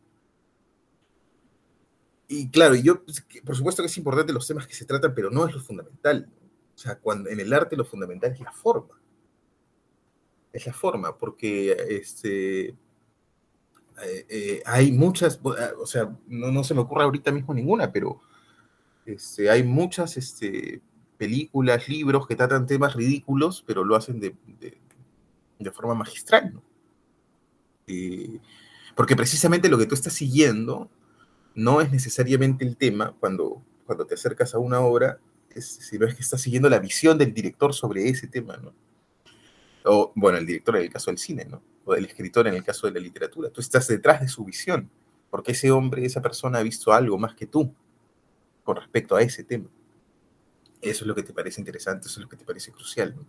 [2.27, 5.31] y claro, yo, pues, por supuesto que es importante los temas que se tratan, pero
[5.31, 6.29] no es lo fundamental.
[6.75, 8.99] O sea, cuando, en el arte lo fundamental es la forma.
[10.53, 12.75] Es la forma, porque este, eh,
[14.29, 18.21] eh, hay muchas, o sea, no, no se me ocurre ahorita mismo ninguna, pero
[19.05, 20.81] este, hay muchas este,
[21.17, 24.79] películas, libros que tratan temas ridículos, pero lo hacen de, de-
[25.59, 26.53] de forma magistral.
[26.53, 26.63] ¿no?
[27.89, 28.39] Eh,
[28.95, 30.89] porque precisamente lo que tú estás siguiendo
[31.56, 36.13] no es necesariamente el tema cuando, cuando te acercas a una obra, es, sino es
[36.13, 38.73] que estás siguiendo la visión del director sobre ese tema, ¿no?
[39.86, 41.63] O, bueno, el director en el caso del cine, ¿no?
[41.86, 43.49] O del escritor en el caso de la literatura.
[43.49, 44.89] Tú estás detrás de su visión,
[45.32, 47.73] porque ese hombre, esa persona ha visto algo más que tú
[48.63, 49.69] con respecto a ese tema.
[50.82, 53.25] Eso es lo que te parece interesante, eso es lo que te parece crucial, ¿no?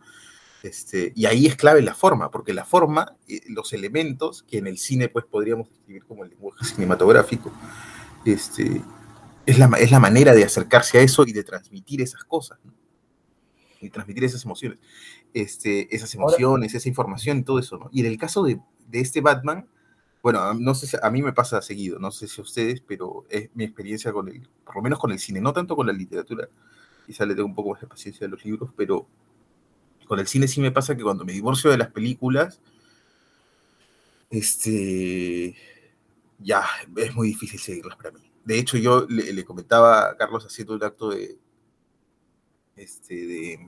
[0.63, 4.67] Este, y ahí es clave la forma, porque la forma, eh, los elementos que en
[4.67, 7.51] el cine pues podríamos describir como el lenguaje cinematográfico,
[8.25, 8.83] este,
[9.47, 12.75] es, la, es la manera de acercarse a eso y de transmitir esas cosas, ¿no?
[13.81, 14.79] y transmitir esas emociones,
[15.33, 17.89] este, esas emociones, esa información y todo eso, ¿no?
[17.93, 19.67] Y en el caso de, de este Batman,
[20.23, 23.25] bueno, no sé si a mí me pasa seguido, no sé si a ustedes, pero
[23.31, 25.95] es mi experiencia con el, por lo menos con el cine, no tanto con la
[25.95, 26.49] literatura,
[27.07, 29.07] quizá le tengo un poco más de paciencia a los libros, pero
[30.11, 32.59] con el cine sí me pasa que cuando me divorcio de las películas,
[34.29, 35.55] este,
[36.41, 36.65] ya,
[36.97, 38.21] es muy difícil seguirlas para mí.
[38.45, 41.39] De hecho, yo le, le comentaba a Carlos haciendo un acto de,
[42.75, 43.59] este, de,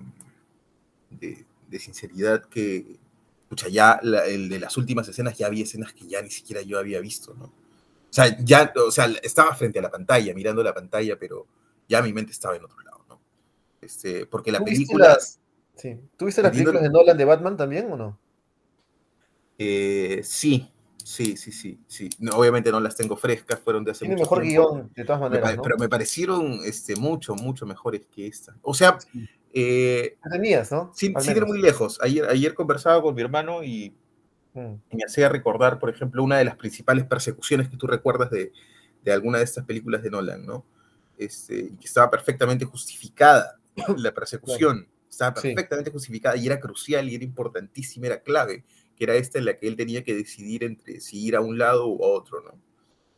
[1.11, 2.99] de, de sinceridad que,
[3.45, 6.63] escucha, ya la, el de las últimas escenas ya había escenas que ya ni siquiera
[6.63, 7.45] yo había visto, ¿no?
[7.45, 11.47] O sea, ya, o sea, estaba frente a la pantalla, mirando la pantalla, pero
[11.89, 13.21] ya mi mente estaba en otro lado, ¿no?
[13.81, 15.09] Este, porque la ¿Tú viste película...
[15.11, 15.39] las-
[15.83, 16.01] Sí.
[16.17, 18.19] ¿Tú viste las películas de Nolan de Batman también o no?
[19.59, 20.71] Eh, sí,
[21.03, 22.09] sí, sí, sí, sí.
[22.21, 24.73] No, obviamente no las tengo frescas, fueron de hace Tiene mucho mejor tiempo.
[24.75, 25.57] guion, de todas maneras.
[25.63, 28.57] Pero me parecieron este, mucho, mucho mejores que esta.
[28.63, 28.99] O sea,
[29.53, 30.93] eh, tenías, ¿no?
[31.01, 31.49] ir menos.
[31.49, 31.99] muy lejos.
[32.01, 33.95] Ayer, ayer conversaba con mi hermano y
[34.55, 34.75] Mm.
[34.93, 38.53] me hacía recordar, por ejemplo, una de las principales persecuciones que tú recuerdas de,
[39.03, 40.65] de alguna de estas películas de Nolan, ¿no?
[41.17, 43.59] Este, y que estaba perfectamente justificada
[43.97, 44.87] la persecución.
[45.13, 45.49] Estaba Sí.
[45.49, 48.65] perfectamente justificada y era crucial y era importantísima, era clave,
[48.97, 51.59] que era esta en la que él tenía que decidir entre si ir a un
[51.59, 52.59] lado u a otro, ¿no?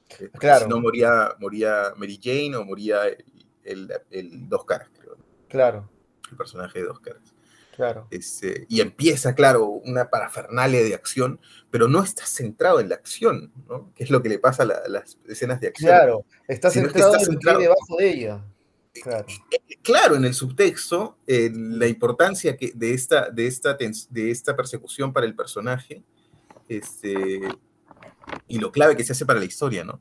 [0.09, 0.65] Porque Claro.
[0.65, 3.25] Si no, moría, moría Mary Jane o moría el,
[3.63, 5.25] el- el Dos Caras, creo, ¿no?
[5.49, 5.89] Claro,
[6.33, 7.23] el personaje de Dos Caras.
[7.77, 8.07] claro.
[8.11, 13.53] Este, y empieza, claro, una parafernalia de acción, pero no está centrado en la acción,
[13.69, 13.93] ¿no?
[13.95, 15.91] Que es lo que le pasa a, la- a las escenas de acción.
[15.91, 18.45] Claro, está centrado en lo que hay centrado- debajo de ella.
[19.03, 19.27] Claro.
[19.83, 25.13] Claro, en el subtexto, eh, la importancia que, de, esta, de, esta de esta persecución
[25.13, 26.03] para el personaje
[26.69, 27.41] este,
[28.49, 30.01] y lo clave que se hace para la historia, ¿no?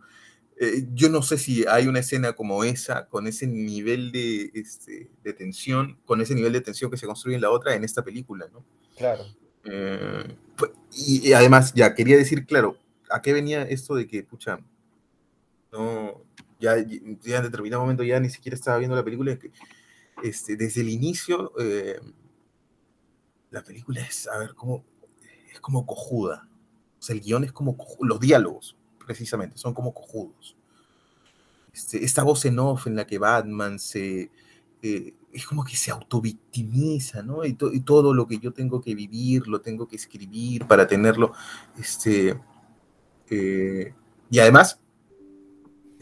[0.60, 5.10] Eh, yo no sé si hay una escena como esa, con ese nivel de, este,
[5.24, 8.04] de tensión, con ese nivel de tensión que se construye en la otra, en esta
[8.04, 8.64] película, ¿no?
[8.96, 9.26] Claro.
[9.66, 10.38] Eh,
[10.94, 12.78] y, y además, ya quería decir, claro,
[13.10, 14.60] ¿a qué venía esto de que, pucha,
[15.72, 16.22] no,
[16.64, 19.38] ya, en determinado momento ya ni siquiera estaba viendo la película,
[20.24, 22.00] este, desde el inicio, eh,
[23.52, 24.84] la película es, a ver, como,
[25.52, 26.48] es como cojuda.
[27.00, 30.56] O sea, el guion es como, coju- los diálogos, precisamente, son como cojudos.
[31.74, 34.30] Este, esta voz en off en la que Batman se,
[34.82, 37.44] eh, es como que se autovictimiza, ¿no?
[37.46, 41.34] Y todo lo que yo tengo que vivir, lo tengo que escribir para tenerlo,
[41.80, 42.40] este,
[43.30, 43.94] eh,
[44.30, 44.80] y además,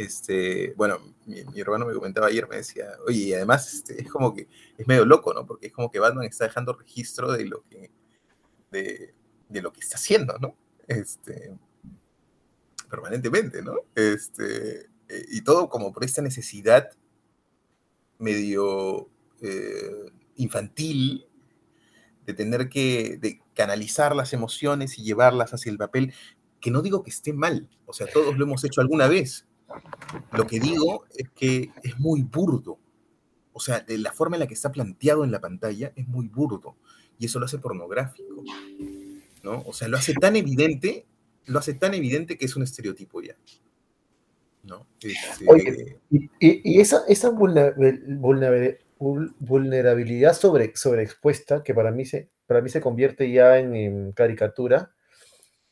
[0.03, 4.33] este, bueno, mi, hermano me comentaba ayer, me decía, oye, y además este, es como
[4.33, 5.45] que es medio loco, ¿no?
[5.45, 7.91] Porque es como que Batman está dejando registro de lo que,
[8.71, 10.55] de lo que está haciendo, ¿no?
[10.87, 11.53] Este,
[12.89, 13.75] permanentemente, ¿no?
[13.95, 16.89] Este, eh, y todo como por esta necesidad
[18.19, 19.09] medio
[19.41, 21.25] eh, infantil
[22.25, 26.13] de tener que de canalizar las emociones y llevarlas hacia el papel,
[26.59, 29.47] que no digo que esté mal, o sea, todos lo hemos hecho alguna vez.
[30.33, 32.77] Lo que digo es que es muy burdo.
[33.53, 36.27] O sea, de la forma en la que está planteado en la pantalla es muy
[36.27, 36.75] burdo.
[37.19, 38.43] Y eso lo hace pornográfico.
[39.43, 39.63] ¿No?
[39.65, 41.05] O sea, lo hace tan evidente,
[41.45, 43.35] lo hace tan evidente que es un estereotipo ya.
[44.63, 44.85] ¿No?
[45.01, 45.97] Este, Oye,
[46.39, 52.69] Y, esa, esa vulnerabil- vulnerabil- vul- vulnerabilidad sobre, sobreexpuesta, que para mí, se, para mí
[52.69, 54.91] se convierte ya en, en caricatura,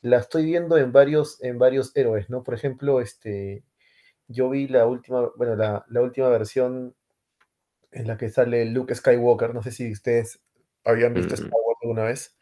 [0.01, 2.41] la estoy viendo en varios, en varios héroes, ¿no?
[2.43, 3.63] Por ejemplo, este,
[4.29, 6.95] yo vi la última, bueno, la, la última versión
[7.91, 10.39] en la que sale Luke Skywalker, no sé si ustedes
[10.85, 11.45] habían visto Mm.
[11.45, 12.35] Star Wars alguna vez.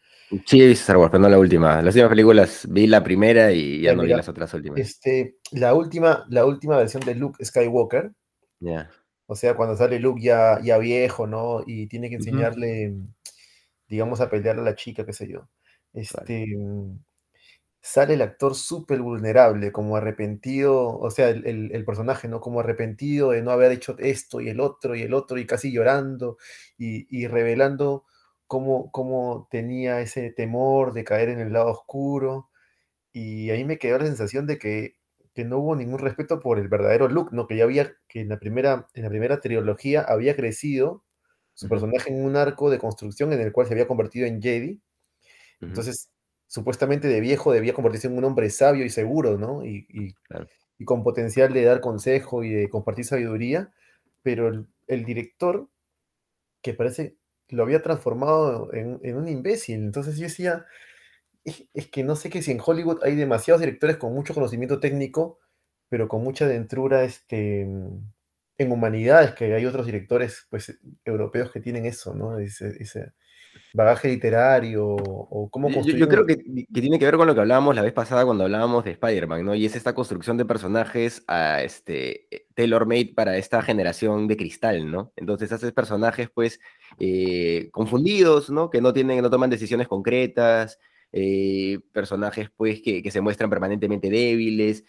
[0.46, 1.82] Sí, he visto Star Wars, pero no la última.
[1.82, 4.80] Las últimas películas vi la primera y ya no vi las otras últimas.
[4.80, 8.12] Este, la última, la última versión de Luke Skywalker,
[8.60, 8.90] Ya.
[9.30, 11.62] O sea, cuando sale Luke ya, ya viejo, ¿no?
[11.66, 12.96] Y tiene que enseñarle,
[13.88, 15.50] digamos, a pelear a la chica, qué sé yo.
[15.94, 16.98] Este, mm,
[17.88, 22.42] sale el actor súper vulnerable, como arrepentido, o sea, el, el- el personaje, ¿no?
[22.42, 25.72] Como arrepentido de no haber hecho esto y el otro y el otro y casi
[25.72, 26.38] llorando
[26.78, 28.06] y, y revelando
[28.48, 32.50] cómo, cómo tenía ese temor de caer en el lado oscuro.
[33.14, 34.96] Y ahí me quedó la sensación de que,
[35.34, 37.48] que no hubo ningún respeto por el verdadero Luke, ¿no?
[37.48, 41.04] Que ya había, que en la primera, en la primera trilogía había crecido
[41.54, 44.82] su personaje en un arco de construcción en el cual se había convertido en Jedi.
[45.68, 46.12] Entonces,
[46.48, 49.66] supuestamente de viejo debía convertirse en un hombre sabio y seguro, ¿no?
[49.66, 50.48] Y, y- Claro.
[50.80, 53.74] y con potencial de dar consejo y de compartir sabiduría,
[54.24, 55.70] pero el, el director,
[56.62, 57.18] que parece
[57.50, 59.76] lo había transformado en, en un imbécil.
[59.82, 60.66] Entonces yo decía,
[61.46, 64.80] es, es que no sé que si en Hollywood hay demasiados directores con mucho conocimiento
[64.80, 65.40] técnico,
[65.90, 71.86] pero con mucha dentrura este, en humanidades, que hay otros directores pues, europeos que tienen
[71.86, 72.40] eso, ¿no?
[72.40, 73.14] Ese, ese
[73.78, 77.40] bagaje literario o cómo Yo, yo- creo que, que tiene que ver con lo que
[77.42, 79.56] hablábamos la vez pasada cuando hablábamos de Spider-Man, ¿no?
[79.56, 84.92] Y es esta construcción de personajes a este, eh, tailor-made para esta generación de cristal,
[84.92, 85.14] ¿no?
[85.16, 86.60] Entonces haces personajes, pues,
[87.00, 88.70] eh, confundidos, ¿no?
[88.70, 90.80] Que no tienen, no toman decisiones concretas,
[91.14, 94.84] eh, personajes, pues, que, que se muestran permanentemente débiles.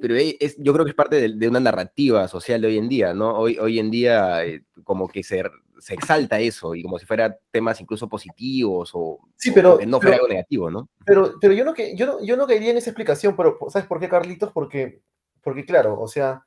[0.00, 2.78] Pero e- es, yo creo que es parte de, de una narrativa social de hoy
[2.78, 3.38] en día, ¿no?
[3.38, 5.42] Hoy, hoy en día eh, como que se,
[5.78, 9.86] se exalta eso y como si fuera temas incluso positivos o, Sí, pero- o que
[9.86, 10.88] no pero- fuera algo negativo, ¿no?
[11.06, 13.86] Pero, pero yo, no que, yo, no, yo no caería en esa explicación, pero ¿sabes
[13.86, 14.50] por qué, Carlitos?
[14.52, 15.02] Porque,
[15.42, 16.44] porque claro, o sea,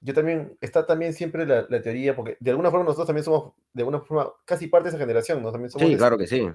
[0.00, 3.52] yo también, está también siempre la, la teoría, porque de alguna forma nosotros también somos,
[3.72, 5.50] de alguna forma, casi parte de esa generación, ¿no?
[5.52, 6.48] También somos Sí, claro que sí.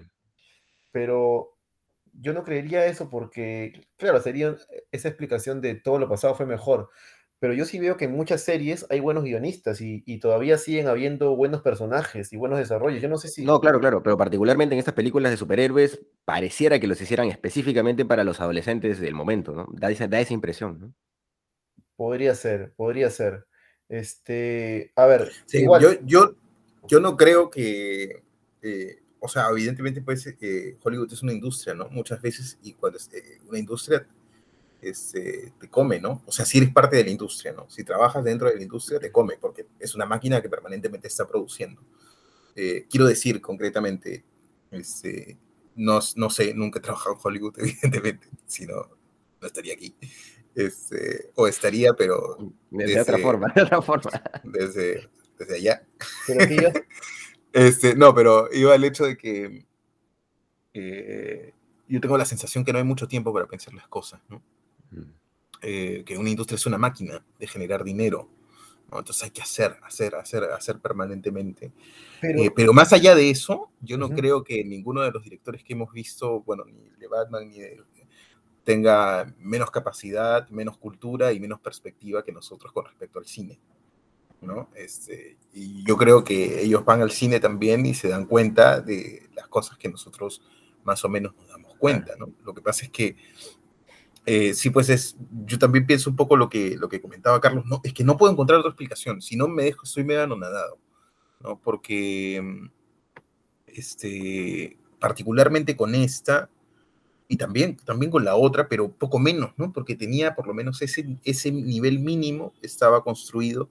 [0.91, 1.55] pero
[2.19, 4.56] yo no creería eso porque, claro, sería
[4.91, 6.89] esa explicación de todo lo pasado fue mejor.
[7.39, 10.88] Pero yo sí veo que en muchas series hay buenos guionistas y, y todavía siguen
[10.88, 13.01] habiendo buenos personajes y buenos desarrollos.
[13.01, 13.43] Yo no sé si...
[13.43, 18.06] No, claro, claro, pero particularmente en estas películas de superhéroes pareciera que los hicieran específicamente
[18.06, 19.67] para los adolescentes del momento, ¿no?
[19.73, 20.93] Da esa, da esa impresión, ¿no?
[21.97, 23.45] Podría ser, podría ser.
[23.89, 26.36] Este, a ver, Sí, igual, yo, yo,
[26.88, 28.23] yo no creo que,
[28.62, 31.89] eh, o sea, evidentemente pues eh, Hollywood es una industria, ¿no?
[31.89, 34.06] Muchas veces y cuando es eh, una industria
[34.82, 36.21] este, te come, ¿no?
[36.28, 37.67] O sea, si eres parte de la industria, ¿no?
[37.69, 41.28] Si trabajas dentro de la industria, te come, porque es una máquina que permanentemente está
[41.28, 41.82] produciendo.
[42.56, 44.23] Eh, quiero decir concretamente,
[44.71, 45.38] este,
[45.75, 48.88] no, no sé, nunca he trabajado en Hollywood, evidentemente, si no,
[49.41, 49.95] no estaría aquí.
[50.54, 52.38] Este, o estaría, pero
[52.69, 54.12] De, Desde- otra forma, de otra forma.
[54.43, 55.86] desde, desde allá.
[56.28, 56.73] pero aquí ya-
[57.56, 59.65] Este, no, pero iba al hecho de que
[60.74, 61.54] eh,
[61.88, 64.41] yo tengo la sensación que no hay mucho tiempo para pensar las cosas, ¿no?
[65.62, 68.28] Eh, que una industria es una máquina de generar dinero,
[68.91, 69.00] ¿no?
[69.00, 71.72] Entonces hay que hacer, hacer, hacer, hacer permanentemente.
[72.20, 75.63] pero, Eh, pero más allá de eso, yo no creo que ninguno de los directores
[75.63, 77.82] que hemos visto, bueno, ni de Batman ni de
[78.65, 83.62] tenga menos capacidad, menos cultura y menos perspectiva que nosotros con respecto al cine.
[84.41, 84.69] ¿No?
[84.76, 89.30] Este, y yo creo que ellos van al cine también y se dan cuenta de
[89.36, 90.41] las cosas que nosotros
[90.84, 92.13] más o menos nos damos cuenta.
[92.17, 92.32] ¿no?
[92.43, 93.15] Lo que pasa es que
[94.26, 97.65] eh, sí, pues es, yo también pienso un poco lo que, lo que comentaba Carlos,
[97.67, 100.80] no, es que no puedo encontrar otra explicación, si no me dejo, estoy medio anonadado,
[101.41, 101.60] ¿no?
[101.62, 102.69] Porque, mm,
[103.67, 106.50] este, particularmente con esta,
[107.28, 109.71] y también, también con la otra, pero poco menos, ¿no?
[109.71, 113.69] Porque tenía por lo menos ese, ese nivel mínimo, estaba construido,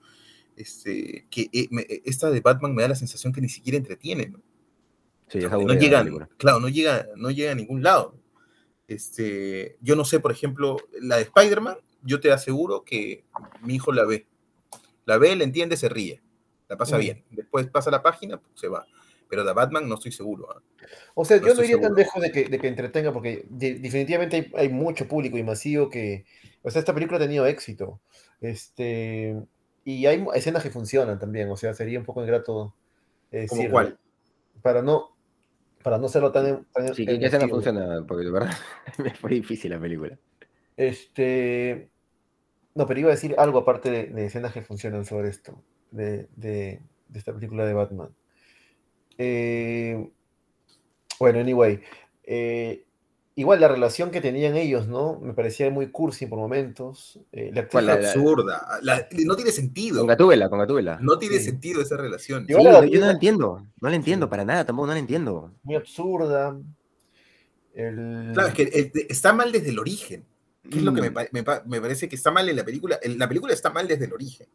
[0.56, 4.26] este, que eh, me- esta de Batman me da la sensación que ni siquiera entretiene,
[4.28, 4.40] ¿no?
[5.28, 8.16] Sí, es no aburrida la llega, claro, no llega, no llega a ningún lado.
[8.88, 13.24] Este, yo no sé, por ejemplo, la de Spider-Man, yo te aseguro que
[13.62, 14.26] mi hijo la ve.
[15.06, 16.22] La ve, la entiende, se ríe,
[16.68, 17.00] la pasa Mm.
[17.00, 17.24] bien.
[17.30, 18.86] Después pasa la página, pues, se va.
[19.28, 20.48] Pero de Batman no estoy seguro.
[20.54, 20.62] ¿ah?
[21.14, 23.78] o sea, no yo no iría tan lejos de que, de que entretenga, porque de-
[23.78, 26.26] definitivamente hay, hay mucho público y masivo que,
[26.62, 28.00] o sea, esta película ha tenido éxito.
[28.42, 29.34] Este,
[29.84, 32.74] y hay escenas que funcionan también, o sea, sería un poco ingrato
[33.30, 33.98] eh, ¿Como decirlo, cuál?
[34.62, 35.16] Para no,
[35.82, 38.04] para no serlo tan, tan Sí, ¿qué, qué escena funciona?
[38.06, 38.54] Porque de verdad
[38.98, 40.18] me fue difícil la película.
[40.76, 41.90] Este.
[42.74, 46.28] No, pero iba a decir algo aparte de, de escenas que funcionan sobre esto, de,
[46.36, 48.14] de- de esta película de Batman.
[49.18, 50.10] Eh,
[51.20, 51.80] bueno, anyway.
[52.24, 52.84] eh,
[53.36, 55.18] igual la relación que tenían ellos, ¿no?
[55.20, 57.18] Me parecía muy cursi por momentos.
[57.32, 58.66] eh, la actriz ¿Cuál, la- absurda.
[58.82, 59.98] La- no tiene sentido.
[59.98, 60.98] Con Gatúbela, con Gatúbela.
[61.00, 61.44] No tiene Sí.
[61.46, 62.46] sentido esa relación.
[62.46, 63.66] Sí, Igual la yo, no la entiendo.
[63.80, 65.52] No la entiendo para nada, tampoco no la entiendo.
[65.62, 66.56] muy absurda.
[67.74, 70.24] El- Claro, es que está mal desde el origen.
[70.70, 71.14] ¿Qué es lo que me, Mm.
[71.32, 72.98] me me parece que está mal en la película?
[73.02, 74.46] En la película está mal desde el origen,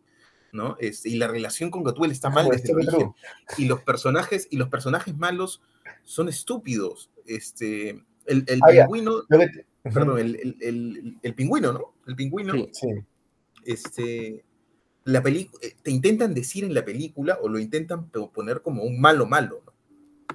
[0.53, 0.75] ¿no?
[0.79, 3.11] Este, y la relación con Gatúbel está mal como desde el origen.
[3.57, 5.61] Y los personajes, y los personajes malos
[6.05, 7.11] son estúpidos.
[7.27, 11.93] Este, el, el Ah, pingüino, te- perdón, el, el- el- el pingüino, ¿no?
[12.07, 12.69] El pingüino, Sí.
[12.73, 12.87] Sí.
[13.65, 14.43] este,
[15.05, 18.99] la película, te intentan decir en la película o lo intentan po- poner como un
[18.99, 19.73] malo malo, ¿no?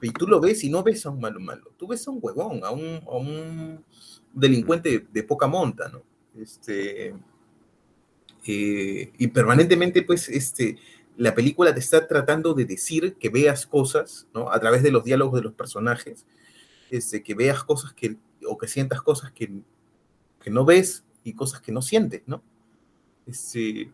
[0.02, 2.18] Y tú lo ves y no ves a un malo malo, tú ves a un
[2.20, 3.84] huevón, a un, a un
[4.32, 6.02] delincuente de, poca monta, ¿no?
[6.36, 7.14] Este,
[8.46, 10.76] eh, y permanentemente, pues, este,
[11.16, 14.50] la película te está tratando de decir que veas cosas, ¿no?
[14.50, 16.26] A través de los diálogos de los personajes,
[16.90, 18.16] este, que veas cosas que,
[18.46, 19.50] o que sientas cosas que,
[20.42, 22.42] que no ves y cosas que no sientes, ¿no?
[23.26, 23.90] Este,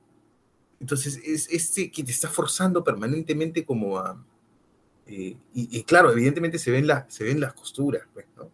[0.81, 4.25] entonces, es este que te está forzando permanentemente como a...
[5.07, 8.51] Eh, y, claro, evidentemente se ven, se ven las costuras, pues, ¿no?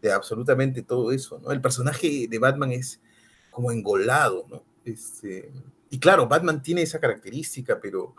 [0.00, 1.50] De absolutamente todo eso, ¿no?
[1.50, 3.00] El personaje de Batman es
[3.50, 4.62] como engolado, ¿no?
[4.84, 5.50] Este,
[5.90, 8.14] y claro, Batman tiene esa característica, pero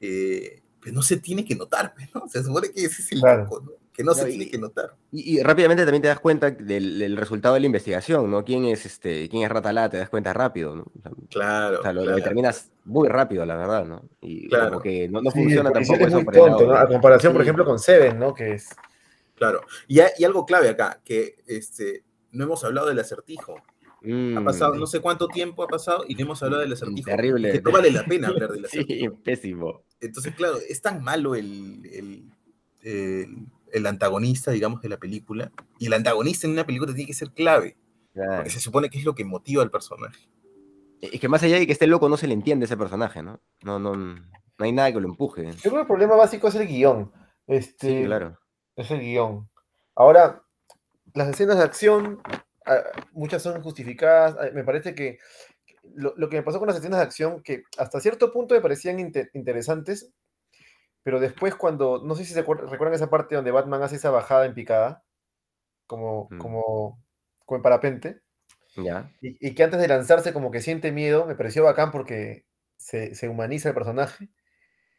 [0.00, 2.28] eh, pues no se tiene que notar, pues, ¿no?
[2.28, 3.48] Se supone que ese es el ¿no?
[3.94, 4.96] Que no, se tiene que notar.
[5.12, 8.44] Y, rápidamente también te das cuenta del, resultado de la investigación, ¿no?
[8.44, 9.88] ¿Quién es este, quién es Ratalá?
[9.88, 10.84] Te das cuenta rápido, ¿no?
[11.30, 11.78] claro.
[11.78, 12.16] O sea, lo, claro.
[12.16, 14.02] determinas muy rápido, la verdad, ¿no?
[14.20, 14.70] Y claro.
[14.70, 16.74] como que no, no funciona tampoco es muy tonto, ¿no?
[16.74, 17.34] A comparación, sí.
[17.34, 18.34] por ejemplo, con Seven, ¿no?
[18.34, 18.68] Que es.
[19.36, 19.60] Claro.
[19.86, 23.54] Y, y algo clave acá, que este, no hemos hablado del acertijo.
[24.02, 24.36] Mm.
[24.36, 27.08] Ha pasado no sé cuánto tiempo ha pasado y no hemos hablado del acertijo.
[27.08, 27.52] Terrible.
[27.52, 29.14] Que no vale la pena hablar del acertijo.
[29.14, 29.84] sí, pésimo.
[30.00, 32.30] Entonces, claro, es tan malo el, el,
[32.82, 35.52] el, el, antagonista, digamos, de la película.
[35.78, 37.76] Y el antagonista en una película tiene que ser clave.
[38.12, 38.36] Claro.
[38.36, 40.28] Porque se supone que es lo que motiva al personaje.
[41.00, 43.40] Es que más allá de que esté loco, no se le entiende ese personaje, ¿no?
[43.62, 44.24] No, no, no
[44.58, 45.44] hay nada que lo empuje.
[45.44, 47.12] Yo creo que el problema básico es el guion.
[47.46, 48.38] Este, sí, claro.
[48.76, 49.48] Es el guion.
[49.94, 50.42] Ahora,
[51.12, 52.20] las escenas de acción
[53.12, 54.36] muchas son justificadas.
[54.54, 55.18] Me parece que
[55.94, 58.60] lo, lo, que me pasó con las escenas de acción, que hasta cierto punto me
[58.60, 60.12] parecían inter interesantes,
[61.04, 64.46] pero después cuando, no sé si se recuerdan esa parte donde Batman hace esa bajada
[64.46, 65.04] en picada,
[65.86, 66.38] como, mm.
[66.38, 67.04] como,
[67.44, 68.22] como en parapente,
[68.74, 69.12] yeah.
[69.20, 72.46] y, y, que antes de lanzarse como que siente miedo, me pareció bacán porque
[72.78, 74.30] se, se humaniza el personaje,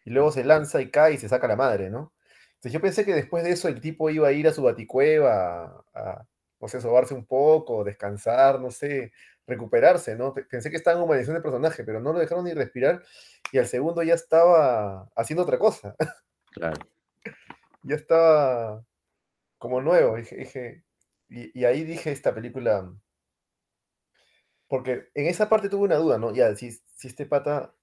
[0.06, 2.14] y luego se lanza y cae y se saca la madre, ¿no?
[2.56, 5.84] Entonces yo pensé que después de eso el tipo iba a ir a su baticueva
[5.94, 6.28] a, a
[6.60, 9.12] no sé, sobarse un poco, descansar, no sé,
[9.48, 10.34] recuperarse, ¿no?
[10.34, 13.04] Pensé que estaba en humanizando el personaje, pero no lo dejaron ni respirar
[13.52, 15.96] y al segundo ya estaba haciendo otra cosa.
[16.56, 16.80] Claro.
[17.84, 18.86] ya estaba
[19.58, 20.86] como nuevo, dije, dije
[21.28, 22.90] y, y, ahí dije esta película,
[24.70, 26.34] porque en esa parte tuve una duda, ¿no?
[26.34, 27.74] Ya, si, si este pata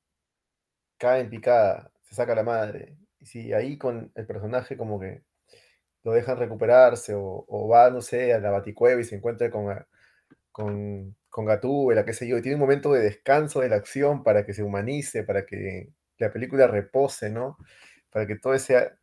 [0.96, 5.22] cae en picada, se saca la madre, y si ahí con el personaje como que
[6.04, 9.86] lo dejan recuperarse o, o, va, no sé, a la Baticueva y se encuentra con,
[10.50, 14.22] con, con Gatúbela, qué sé yo, y tiene un momento de descanso de la acción
[14.22, 17.56] para que se humanice, para que la película repose, ¿no?
[18.10, 18.98] Para que todo sea...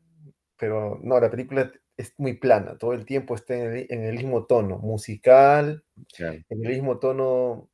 [0.55, 4.17] Pero no, la película es muy plana, todo el tiempo está en el, en el
[4.17, 5.83] mismo tono, musical,
[6.19, 7.67] en el mismo tono...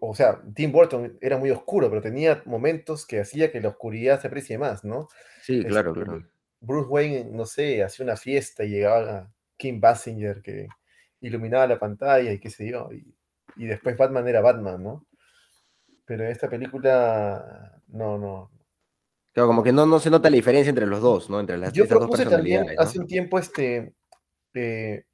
[0.00, 4.22] O sea, Tim Burton era muy oscuro, pero tenía momentos que hacía que la oscuridad
[4.22, 5.08] se aprecie más, ¿no?
[5.42, 6.26] Sí, claro, este, claro.
[6.60, 10.68] Bruce Wayne, no sé, hacía una fiesta y llegaba Kim Basinger que
[11.20, 13.14] iluminaba la pantalla y qué sé yo, y,
[13.56, 15.06] y, después Batman era Batman, ¿no?
[16.04, 18.50] Pero esta película, no, no.
[19.32, 21.40] Claro, como que no, no se nota la diferencia entre los dos, ¿no?
[21.40, 22.76] Entre las yo esas propuse dos también personalidades.
[22.78, 22.82] ¿no?
[22.82, 23.94] hace un tiempo este
[24.54, 25.06] eh,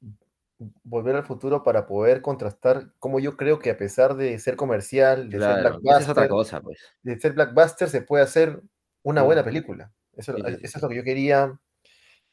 [0.83, 5.29] volver al futuro para poder contrastar cómo yo creo que a pesar de ser comercial,
[5.29, 6.79] de claro, ser blackbuster, es otra cosa, pues.
[7.01, 8.61] de ser blackbuster se puede hacer
[9.03, 9.45] una buena Mm.
[9.45, 9.93] película.
[10.17, 10.77] Eso, Sí, sí, eso sí.
[10.77, 11.57] es lo que yo quería.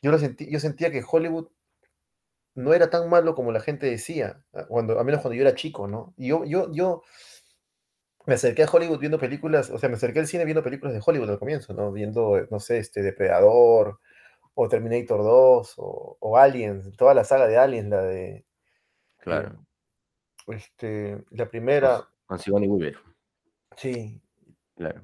[0.03, 1.49] Yo, lo sentí, yo sentía que Hollywood
[2.57, 5.55] no era tan malo como la gente decía, ah, cuando, a menos cuando yo era
[5.55, 6.15] chico, ¿no?
[6.17, 7.03] Y yo, yo, yo
[8.27, 11.03] me acerqué a Hollywood viendo películas, o sea, me acerqué al cine viendo películas de
[11.05, 11.93] Hollywood al comienzo, ¿no?
[11.93, 14.01] Viendo, no sé, este, Depredador,
[14.55, 18.47] o Terminator 2, o, o Aliens, toda la saga de Aliens, la de,
[19.19, 19.67] Claro.
[20.49, 22.97] este, la primera, Con Sigourney Weaver.
[23.77, 24.21] sí,
[24.75, 25.03] Claro.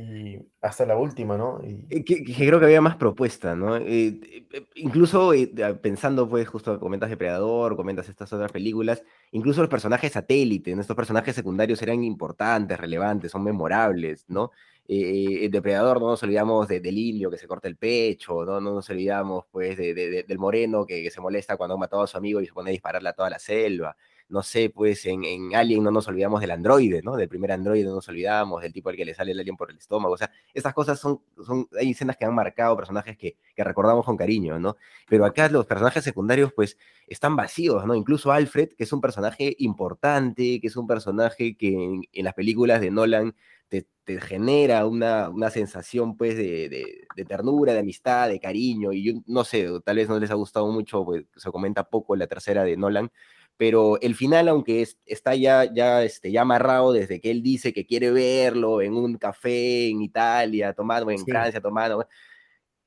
[0.00, 1.60] Y hasta la última, ¿no?
[1.64, 3.76] Y, Eh, Que, que creo que había más propuesta, ¿no?
[3.76, 4.20] Eh,
[4.52, 9.68] eh, incluso eh, de- pensando, pues, justo comentas Depredador, comentas estas otras películas, incluso los
[9.70, 10.80] personajes satélite, ¿no?
[10.82, 14.52] estos personajes secundarios eran importantes, relevantes, son memorables, ¿no?
[14.86, 18.60] Eh, eh, Depredador, no nos olvidamos de, del indio que se corta el pecho, no,
[18.60, 22.02] no nos olvidamos, pues, de- de- del moreno que, que se molesta cuando ha matado
[22.02, 23.96] a su amigo y se pone a dispararle a toda la selva.
[24.28, 27.16] No sé, pues en, en Alien no nos olvidamos del androide, ¿no?
[27.16, 29.70] Del primer androide no nos olvidamos, del tipo al que le sale el alien por
[29.70, 30.14] el estómago.
[30.14, 34.04] O sea, estas cosas son, son, hay escenas que han marcado personajes que, que recordamos
[34.04, 34.76] con cariño, ¿no?
[35.08, 36.76] Pero acá los personajes secundarios, pues,
[37.06, 37.94] están vacíos, ¿no?
[37.94, 41.72] Incluso Alfred, que es un personaje importante, que es un personaje que
[42.12, 43.34] en, las películas de Nolan
[43.68, 48.92] te, te genera una, una sensación, pues, de, de, de, ternura, de amistad, de cariño,
[48.92, 52.14] y yo no sé, tal vez no les ha gustado mucho, pues, se comenta poco
[52.16, 53.10] la tercera de Nolan,
[53.58, 57.74] pero el final, aunque es, está ya, ya, este, ya amarrado desde que él dice
[57.74, 61.24] que quiere verlo en un café en Italia, tomando, en Sí.
[61.30, 62.06] Francia, tomando,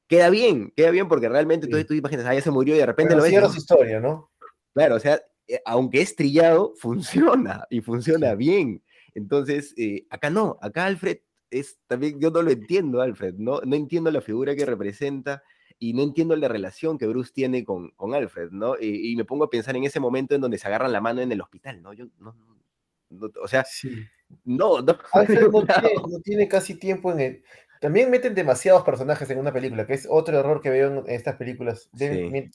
[0.07, 1.71] queda bien, queda bien porque realmente Sí.
[1.73, 3.41] tú, tú imaginas, ah, ya se murió y de repente Pero lo ves.
[3.41, 3.49] ¿no?
[3.51, 4.31] su historia, ¿no?
[4.73, 6.73] Claro, o sea, eh, aunque es trillado,
[7.45, 8.35] funciona y funciona Sí.
[8.37, 8.83] bien.
[9.13, 11.17] Entonces, eh, acá no, acá Alfred
[11.49, 15.43] es también, yo no lo entiendo, Alfred, no, no entiendo la figura que representa
[15.83, 18.75] y no entiendo la relación que Bruce tiene con, con Alfred, ¿no?
[18.79, 21.21] Y, y me pongo a pensar en ese momento en donde se agarran la mano
[21.21, 21.91] en el hospital, ¿no?
[21.91, 22.61] Yo, no, no-
[23.09, 24.05] no- o sea, Sí.
[24.45, 24.95] no, no.
[25.11, 27.43] Alfred no tiene, no tiene casi tiempo en el...
[27.79, 31.37] También meten demasiados personajes en una película, que es otro error que veo en, estas
[31.37, 31.89] películas.
[31.95, 32.09] Sí.
[32.29, 32.51] mi-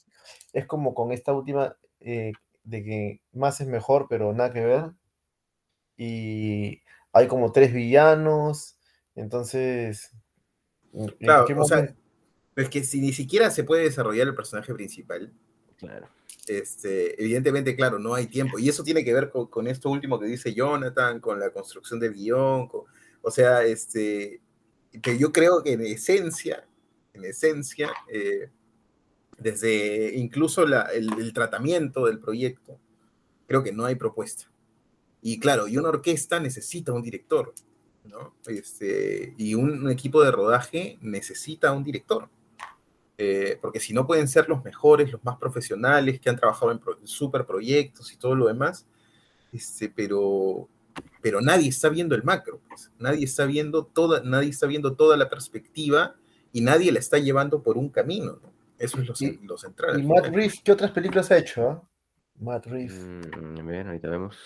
[0.52, 2.30] Es como con esta última, eh,
[2.62, 4.92] de que más es mejor, pero nada que ver.
[5.96, 6.80] Y
[7.12, 8.78] hay como tres villanos,
[9.16, 10.12] entonces...
[10.92, 11.92] ¿en Claro, qué o sea,
[12.56, 12.60] momento?
[12.62, 15.32] es que si ni siquiera se puede desarrollar el personaje principal,
[15.78, 16.08] Claro.
[16.46, 18.58] este, evidentemente, claro, no hay tiempo.
[18.58, 22.00] Y eso tiene que ver con, con esto último que dice Jonathan, con la construcción
[22.00, 22.68] del guion.
[22.68, 22.82] con-
[23.22, 24.40] o sea, este,
[25.02, 26.66] que yo creo que en esencia,
[27.12, 28.48] en esencia, eh,
[29.38, 32.78] desde incluso la- el, el tratamiento del proyecto,
[33.46, 34.50] creo que no hay propuesta.
[35.20, 37.52] Y claro, y una orquesta necesita un director,
[38.04, 38.34] ¿no?
[38.46, 42.28] Este, y un, un equipo de rodaje necesita un director.
[43.18, 46.78] Eh, porque si no pueden ser los mejores, los más profesionales, que han trabajado en
[46.78, 48.86] pro- super proyectos y todo lo demás,
[49.52, 50.68] este, pero,
[51.22, 52.90] pero nadie está viendo el macro, pues.
[52.98, 56.14] nadie, está viendo toda, nadie está viendo toda la perspectiva
[56.52, 58.38] y nadie la está llevando por un camino.
[58.42, 58.52] ¿no?
[58.78, 59.98] Eso es lo, Y- lo central.
[59.98, 60.26] ¿Y Matt.
[60.26, 61.68] Reeves qué otras películas ha hecho?
[61.70, 61.82] ah?
[62.38, 62.92] Matt Reeves.
[63.02, 64.36] Mm, a ver, ahorita vemos.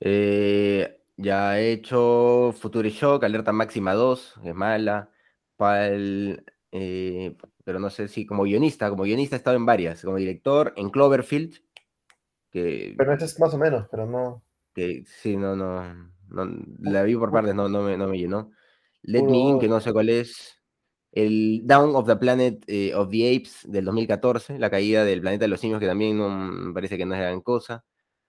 [0.00, 5.10] Eh, ya ha hecho Future Shock, Alerta Máxima 2, es mala.
[5.56, 10.16] Pal, eh, pero no sé si como guionista, como guionista ha estado en varias, como
[10.16, 11.54] director en Cloverfield,
[12.50, 14.42] que, Pero esa es más o menos, pero no.
[14.74, 18.50] que sí, no, no, no, la vi por partes, no, no me, no me llenó.
[19.02, 20.60] Let Me In, que no sé cuál es.
[21.12, 25.44] El Down of the Planet eh, of the Apes del 2014, la caída del planeta
[25.44, 27.84] de los simios, que también no, me parece que no es gran cosa.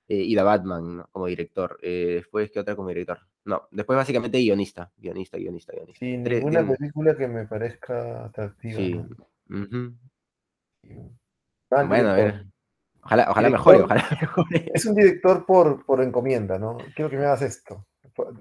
[0.08, 1.10] eh, y The Batman ¿no?
[1.12, 1.78] como director.
[1.82, 3.20] Después, ¿qué otra como director?
[3.48, 6.00] No, después básicamente guionista, guionista, guionista, guionista.
[6.06, 8.78] Sin Tres- ninguna película que me parezca atractiva.
[8.78, 9.02] Sí.
[11.70, 12.46] Bueno, a ver.
[13.04, 13.52] Ojalá, ojalá Director.
[13.52, 14.72] mejore, ojalá mejore.
[14.74, 16.78] Es un director por, por encomienda, ¿no?
[16.96, 17.86] Quiero que me hagas esto.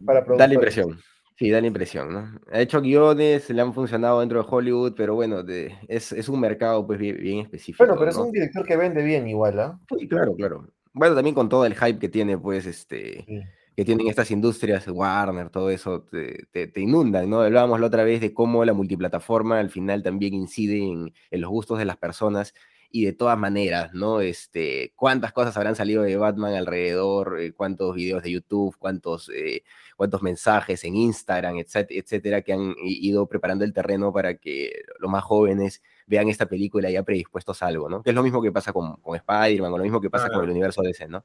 [0.04, 0.98] Para Da la impresión.
[1.38, 2.40] Sí, da la impresión, ¿no?
[2.50, 6.40] Ha hecho guiones, le han funcionado dentro de Hollywood, pero bueno, de- es, es un
[6.40, 7.84] mercado pues bien, bien específico.
[7.84, 9.78] Bueno, pero es un director que vende bien igual, ¿ah?
[9.98, 10.66] Sí, claro, claro.
[10.94, 13.42] Bueno, también con todo el hype que tiene, pues, este, Sí.
[13.76, 17.40] Que tienen estas industrias, Warner, todo eso, te, te- te inundan, ¿no?
[17.42, 21.50] Hablábamos la otra vez de cómo la multiplataforma al final también incide en, en los
[21.50, 22.54] gustos de las personas
[22.90, 24.20] y de todas maneras, ¿no?
[24.22, 29.62] Este, cuántas cosas habrán salido de Batman alrededor, Eh, cuántos videos de YouTube, cuántos, eh,
[29.96, 35.10] cuántos mensajes en Instagram, etcét- etcétera, que han ido preparando el terreno para que los
[35.10, 38.02] más jóvenes vean esta película ya predispuestos a algo, ¿no?
[38.02, 40.40] Que es lo mismo que pasa con, con Spider-Man, o lo mismo que pasa con
[40.40, 40.44] Ah.
[40.44, 41.22] el universo DC, ¿no?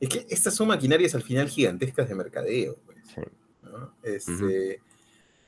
[0.00, 2.76] Es que estas son maquinarias al final gigantescas de mercadeo.
[2.86, 3.20] pues, Sí.
[3.62, 3.94] ¿no?
[4.02, 4.80] Este,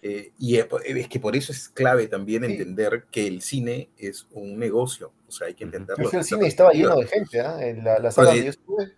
[0.03, 2.53] eh, y es, que por eso es clave también Sí.
[2.53, 5.13] entender que el cine es un negocio.
[5.29, 6.11] O sea, hay que entenderlo.
[6.13, 7.65] El cine estaba lleno de gente, ¿ah?
[7.67, 8.93] En la, la sala Porque- donde yo estuve.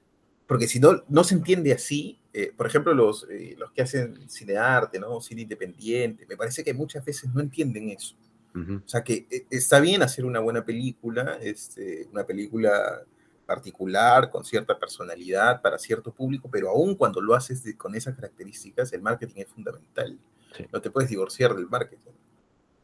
[0.46, 4.28] Porque si no, no se entiende así, eh, por ejemplo, los, eh, los que hacen
[4.28, 5.20] cinearte, ¿no?
[5.22, 8.14] Cine independiente, me parece que muchas veces no entienden eso.
[8.56, 13.02] O sea, que eh, está bien hacer una buena película, este, una película
[13.44, 18.14] particular, con cierta personalidad para cierto público, pero aún cuando lo haces de- con esas
[18.14, 20.18] características, el marketing es fundamental.
[20.56, 20.66] Sí.
[20.72, 22.10] No te puedes divorciar del marketing.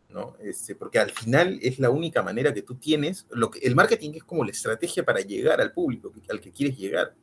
[0.09, 0.35] ¿no?
[0.41, 3.27] Este, porque al final es la única manera que tú tienes.
[3.31, 6.77] Lo que, el marketing es como la estrategia para llegar al público al que quieres
[6.77, 7.15] llegar.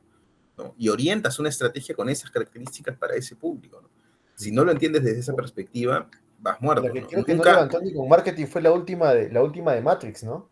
[0.57, 0.73] ¿no?
[0.77, 3.81] Y orientas una estrategia con esas características para ese público.
[3.81, 3.89] ¿no?
[4.35, 6.09] Si no lo entiendes desde esa perspectiva,
[6.39, 6.83] vas muerto.
[6.87, 7.07] La que ¿no?
[7.07, 9.81] creo que no Nunca- levantó ni con marketing fue la última de, la última de
[9.81, 10.49] Matrix, ¿no?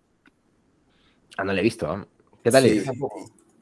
[1.38, 2.06] Ah, no la he visto.
[2.46, 2.78] ¿Qué tal Sí.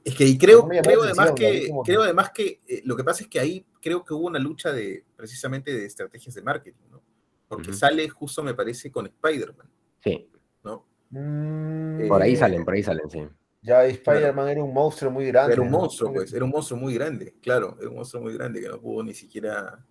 [0.03, 0.13] es?
[0.17, 3.39] Que y creo, creo además que, creo además que eh, lo que pasa es que
[3.39, 7.01] ahí creo que hubo una lucha de precisamente de estrategias de marketing, ¿no?
[7.47, 9.69] Porque sale justo, me parece, con Spider-Man,
[10.03, 10.29] Sí,
[10.65, 10.85] ¿no?
[11.11, 13.25] Mm, por ahí Eh, salen, por ahí salen, sí.
[13.61, 15.53] Ya Spider-Man era un monstruo muy grande.
[15.53, 15.77] Era un ¿no?
[15.77, 18.81] monstruo, pues, era un monstruo muy grande, claro, era un monstruo muy grande que no
[18.81, 19.85] pudo ni siquiera,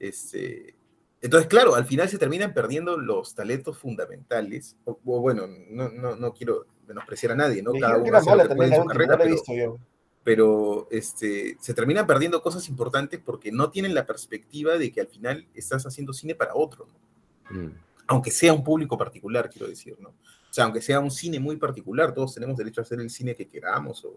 [0.00, 0.74] este...
[1.22, 6.16] Entonces, claro, al final se terminan perdiendo los talentos fundamentales, o, o bueno, no, no,
[6.16, 7.72] no quiero menospreciar a nadie, ¿no?
[7.72, 9.78] Cada uno hace lo que puede en su carrera, no pero- visto yo.
[10.22, 15.06] pero este, se terminan perdiendo cosas importantes porque no tienen la perspectiva de que al
[15.08, 17.58] final estás haciendo cine para otro, ¿no?
[17.62, 17.72] Mm.
[18.06, 20.10] aunque sea un público particular, quiero decir, ¿no?
[20.10, 23.34] O sea, aunque sea un cine muy particular, todos tenemos derecho a hacer el cine
[23.36, 24.16] que queramos o,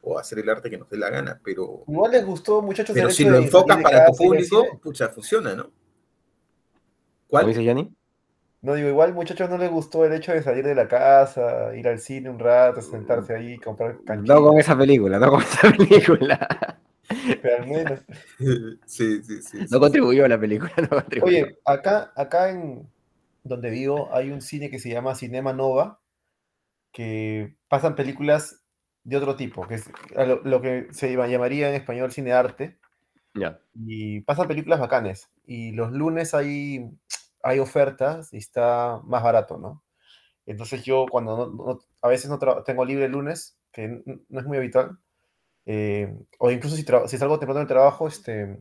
[0.00, 2.94] o hacer el arte que nos dé la gana, pero, Igual les gustó, muchachos.
[2.94, 5.64] pero si lo enfocas para tu público, pucha, funciona, ¿no?
[5.64, 5.72] ¿Cómo
[7.28, 7.46] ¿Cuál?
[7.46, 7.92] dice Yanni?
[8.62, 11.88] No digo, igual muchachos no les gustó el hecho de salir de la casa, ir
[11.88, 14.36] al cine un rato, sentarse ahí, comprar canchitas.
[14.40, 16.78] No con esa película, no con esa película.
[17.42, 18.00] Pero al menos.
[18.86, 19.58] Sí, sí, sí.
[19.70, 21.26] No contribuyó a la película, no contribuyó.
[21.44, 22.88] Oye, acá, acá en
[23.42, 25.98] donde vivo hay un cine que se llama Cinema Nova,
[26.92, 28.62] que pasan películas
[29.04, 32.78] de otro tipo, que es lo, lo que se llama- llamaría en español cine arte,
[33.34, 33.58] Ya.
[33.74, 35.28] y pasan películas bacanes.
[35.46, 36.88] Y los lunes hay,
[37.42, 39.82] hay ofertas y está más barato, ¿no?
[40.46, 44.46] Entonces yo cuando no- no- a veces no tengo libre el lunes, que no es
[44.46, 44.98] muy habitual,
[45.66, 48.58] eh, o incluso si, si salgo temprano del trabajo, este,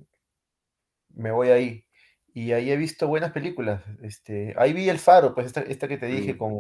[1.16, 1.86] me voy ahí.
[2.34, 3.84] Y ahí he visto buenas películas.
[4.02, 6.38] Este, ahí vi El Faro, pues esta, esta que te dije Mm.
[6.38, 6.60] con,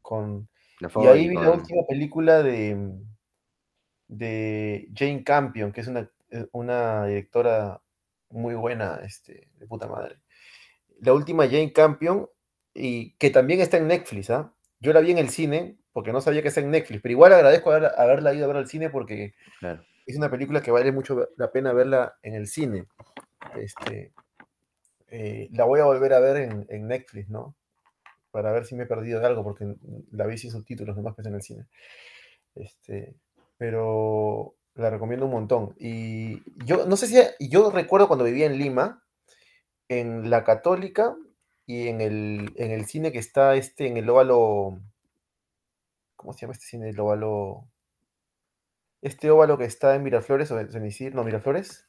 [0.00, 0.48] con...
[0.80, 2.94] La Y ahí vi la última película de,
[4.08, 7.82] de Jane Campion, que es una, eh, una directora
[8.30, 10.20] muy buena, este, de puta madre.
[11.00, 12.28] La última Jane Campion,
[12.74, 14.52] y que también está en Netflix, ¿ah?
[14.80, 17.32] Yo la vi en el cine, porque no sabía que está en Netflix, pero igual
[17.32, 19.82] agradezco haber- haberla ido a ver al cine porque Claro.
[20.06, 22.86] es una película que vale mucho la pena verla en el cine.
[23.56, 24.12] Este,
[25.08, 27.56] eh, la voy a volver a ver en, en Netflix, ¿no?
[28.30, 29.74] Para ver si me he perdido de algo, porque
[30.12, 31.66] la vi sin subtítulos, nomás que es en el cine.
[32.54, 33.16] Este,
[33.58, 35.74] pero la recomiendo un montón.
[35.78, 39.02] Y yo no sé si, yo recuerdo cuando vivía en Lima,
[39.90, 41.16] en la Católica
[41.66, 44.80] y en el, en el cine que está este, en el óvalo,
[46.14, 46.90] ¿cómo se llama este cine?
[46.90, 47.68] El óvalo,
[49.02, 51.88] este óvalo que está en Miraflores, o en Isidro, no, Miraflores.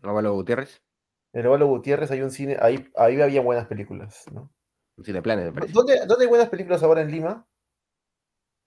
[0.00, 0.82] Rómulo Gutiérrez,
[1.32, 4.52] En el óvalo Gutiérrez hay un cine, ahí, ahí había buenas películas, ¿no?
[4.96, 5.72] un Cineplanet, me parece.
[5.72, 7.46] ¿Dónde, ¿Dónde hay buenas películas ahora en Lima?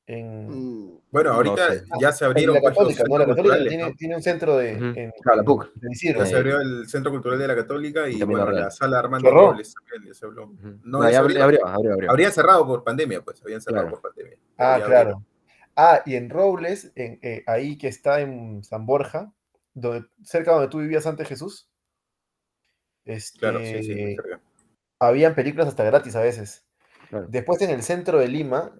[0.07, 1.83] En, Mm, Bueno, no ahorita sé.
[1.99, 3.17] ya se abrieron la Católica, ¿no?
[3.17, 3.95] La centros Católica tiene, ¿no?
[3.97, 4.71] tiene un centro de...
[4.71, 5.71] En- Claro, la en PUC.
[5.81, 6.19] San Isidro.
[6.19, 8.63] Ya se abrió el Centro Cultural de la Católica y bueno, Real.
[8.63, 9.29] la sala Armando.
[9.29, 9.73] Robles
[10.13, 10.53] se habló.
[10.61, 11.43] No, No, ya ya se abri- abrió.
[11.43, 12.09] abrió, abrió, abrió.
[12.11, 14.01] Habrían cerrado por pandemia, pues, habían cerrado Claro.
[14.01, 14.37] por pandemia.
[14.57, 15.25] Ah, claro.
[15.75, 19.33] Ah, y en Robles, en, eh, ahí que está en San Borja,
[19.73, 21.69] donde, cerca donde tú vivías antes, Jesús,
[23.05, 24.39] este, Claro, sí, sí, cerca.
[24.99, 26.65] habían películas hasta gratis a veces.
[27.09, 27.25] Claro.
[27.29, 28.71] Después en el centro de Lima,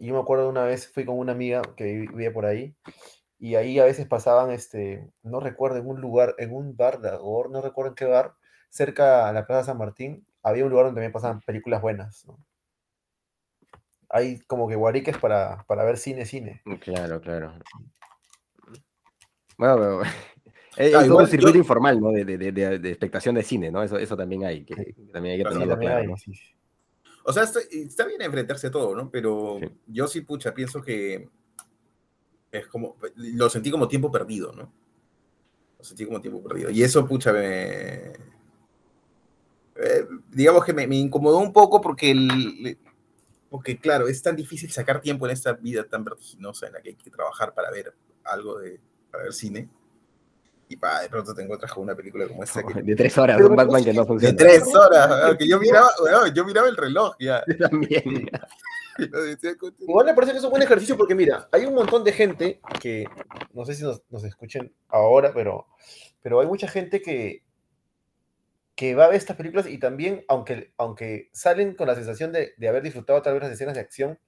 [0.00, 2.74] yo me acuerdo una vez fui con una amiga que vivía por ahí,
[3.38, 7.10] y ahí a veces pasaban, este, no recuerdo, en un lugar, en un bar de
[7.10, 8.34] Agor, no recuerdo en qué bar,
[8.68, 12.38] cerca a la Plaza San Martín, había un lugar donde también pasaban películas buenas, ¿no?
[14.10, 16.62] Hay como que guariques para, para ver cine, cine.
[16.80, 17.52] Claro, claro.
[19.58, 20.10] Bueno, pero es,
[20.76, 22.10] Ah, es todo igual un circuito yo- informal, ¿no?
[22.12, 23.82] De, de, de, de- expectación de cine, ¿no?
[23.82, 26.16] Eso, eso también hay, que también hay que tenerlo claro, hay, ¿no?
[26.16, 26.57] sí, sí.
[27.28, 29.10] O sea, está, está bien enfrentarse a todo, ¿no?
[29.10, 29.68] Pero Sí.
[29.88, 31.28] yo sí, pucha, pienso que
[32.50, 34.72] es como, lo sentí como tiempo perdido, ¿no?
[35.78, 36.70] Lo sentí como tiempo perdido.
[36.70, 38.12] Y eso, pucha, me...
[39.76, 42.78] eh, digamos que me, me incomodó un poco porque, el-
[43.50, 46.88] porque, claro, es tan difícil sacar tiempo en esta vida tan vertiginosa en la que
[46.88, 49.68] hay que trabajar para ver algo de, para ver cine.
[50.68, 53.36] Y pa, de pronto te encuentras con una película como esta que De tres horas,
[53.36, 54.36] Pero un Batman que no de funciona.
[54.36, 55.88] tres horas, weón, que yo miraba,
[56.34, 57.42] yo miraba el reloj ya.
[57.46, 58.30] Yo también.
[59.00, 61.66] Y yo decía, "Concha Igual me parece que es un buen ejercicio porque mira, hay
[61.66, 63.06] un montón de gente que,
[63.52, 65.68] no sé si nos, nos escuchen ahora, pero,
[66.20, 67.44] pero hay mucha gente que,
[68.74, 72.54] que va a ver estas películas y también, aunque, aunque salen con la sensación de,
[72.56, 74.18] de haber disfrutado tal vez las escenas de acción,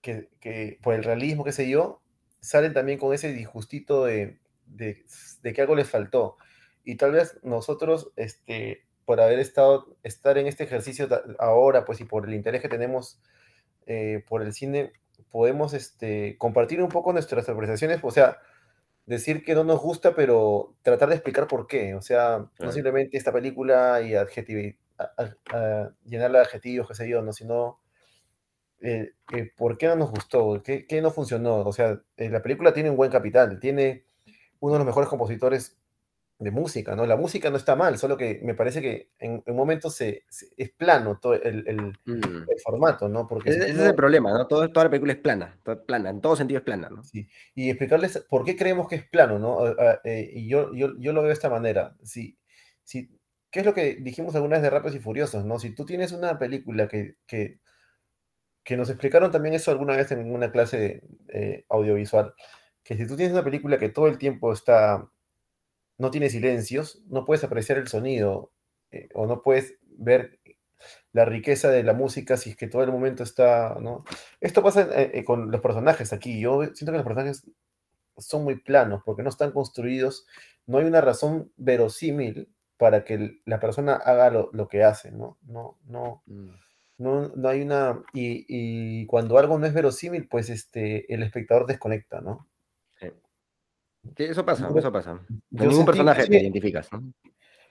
[0.00, 2.00] que, que por el realismo, qué sé yo,
[2.38, 5.04] salen también con ese disgustito de, de,
[5.42, 6.36] de que algo les faltó.
[6.84, 11.08] Y tal vez nosotros, este, por haber estado, estar en este ejercicio
[11.38, 13.20] ahora, pues, y por el interés que tenemos
[13.86, 14.92] eh, por el cine,
[15.30, 18.38] podemos este, compartir un poco nuestras apreciaciones, o sea,
[19.06, 21.94] decir que no nos gusta, pero tratar de explicar por qué.
[21.94, 26.94] O sea, no simplemente esta película y adjetivi- a- a- a llenarla de adjetivos, qué
[26.94, 27.80] sé yo, no, sino
[28.80, 31.58] eh, eh, por qué no nos gustó, qué, qué no funcionó.
[31.60, 34.04] O sea, eh, la película tiene un buen capital, tiene
[34.60, 35.78] uno de los mejores compositores
[36.38, 37.06] de música, ¿no?
[37.06, 40.48] La música no está mal, solo que me parece que en, en momentos se, se-
[40.58, 42.50] es plano todo el, el- Mm.
[42.50, 43.26] el formato, ¿no?
[43.26, 44.46] Porque Ese, si ese tú es el problema, ¿no?
[44.46, 47.02] Todo, toda la película es plana, toda plana, en todo sentido es plana, ¿no?
[47.04, 49.66] Sí, y explicarles por qué creemos que es plano, ¿no?
[50.04, 51.96] Eh, y yo, yo, yo lo veo de esta manera.
[52.02, 52.38] Si,
[52.84, 53.10] si,
[53.50, 55.58] ¿Qué es lo que dijimos alguna vez de Rápidos y Furiosos, ¿no?
[55.58, 57.60] Si tú tienes una película que, que,
[58.62, 62.34] que nos explicaron también eso alguna vez en una clase eh, audiovisual,
[62.86, 65.08] que si tú tienes una película que todo el tiempo está,
[65.98, 68.52] no tiene silencios, no puedes apreciar el sonido
[68.92, 70.38] eh, o no puedes ver
[71.12, 74.04] la riqueza de la música si es que todo el momento está, ¿no?
[74.40, 76.40] Esto pasa eh, eh, con los personajes aquí.
[76.40, 77.44] Yo siento que los personajes
[78.18, 80.26] son muy planos porque no están construidos,
[80.66, 85.38] no hay una razón verosímil para que la persona haga lo, lo que hace, ¿no?
[85.46, 86.50] No, no, Mm.
[86.98, 88.02] no, no hay una...
[88.14, 92.46] Y, y cuando algo no es verosímil, pues este, el espectador desconecta, ¿no?
[94.16, 94.24] Sí.
[94.24, 95.20] Eso pasa, eso pasa.
[95.58, 97.12] Hay ningún personaje que inclusive- identificas, ¿no?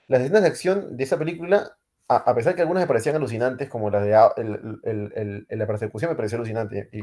[0.08, 1.78] Las escenas de acción de esa película,
[2.08, 5.68] a, a pesar que algunas me parecían alucinantes, como las de el- el- el- la
[5.68, 7.02] persecución me pareció alucinante, y-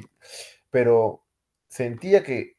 [0.70, 1.24] pero
[1.68, 2.56] sentía que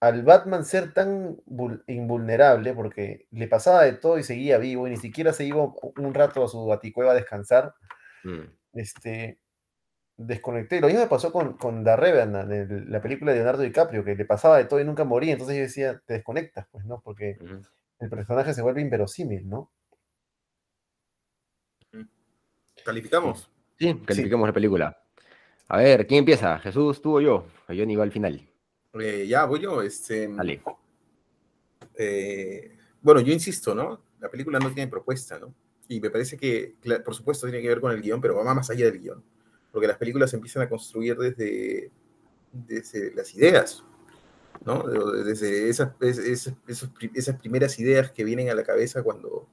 [0.00, 4.90] al Batman ser tan vul- invulnerable, porque le pasaba de todo y seguía vivo, y
[4.90, 7.74] ni siquiera se iba un rato a su baticueva a descansar,
[8.24, 8.44] Mm.
[8.74, 9.38] este,
[10.18, 10.80] desconecté.
[10.80, 14.14] Lo mismo me pasó con, con The Revenant, el- la película de Leonardo DiCaprio, que
[14.16, 17.00] le pasaba de todo y nunca moría, entonces yo decía, te desconectas, pues, ¿no?
[17.00, 17.38] Porque
[18.00, 19.70] el personaje se vuelve inverosímil, ¿no?
[22.84, 23.50] ¿Calificamos?
[23.78, 24.98] Sí, califiquemos la película.
[25.68, 26.58] A ver, ¿quién empieza?
[26.58, 27.46] ¿Jesús, tú o yo?
[27.68, 28.40] Yo ni iba al final.
[28.94, 29.82] Eh, ya, voy yo.
[29.82, 30.62] Este, Dale.
[31.96, 34.00] eh, bueno, yo insisto, ¿no?
[34.20, 35.54] La película no tiene propuesta, ¿no?
[35.88, 38.70] Y me parece que, por supuesto, tiene que ver con el guion, pero va más
[38.70, 39.22] allá del guion.
[39.78, 41.92] Porque las películas se empiezan a construir desde,
[43.14, 43.84] las ideas,
[44.66, 44.82] ¿no?
[44.82, 45.92] De- Desde esas,
[47.40, 49.46] primeras ideas que vienen a la cabeza cuando,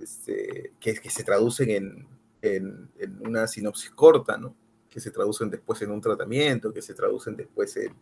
[0.00, 2.06] este, que, se traducen
[2.40, 2.88] en,
[3.20, 4.56] una sinopsis corta, ¿no?
[4.88, 7.94] Que se traducen después en un tratamiento, que se traducen después en,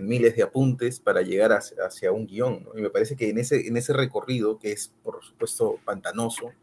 [0.00, 2.66] miles de apuntes para llegar hacia, un guion.
[2.74, 3.36] Y me parece que en
[3.76, 6.54] ese recorrido, que es por supuesto pantanoso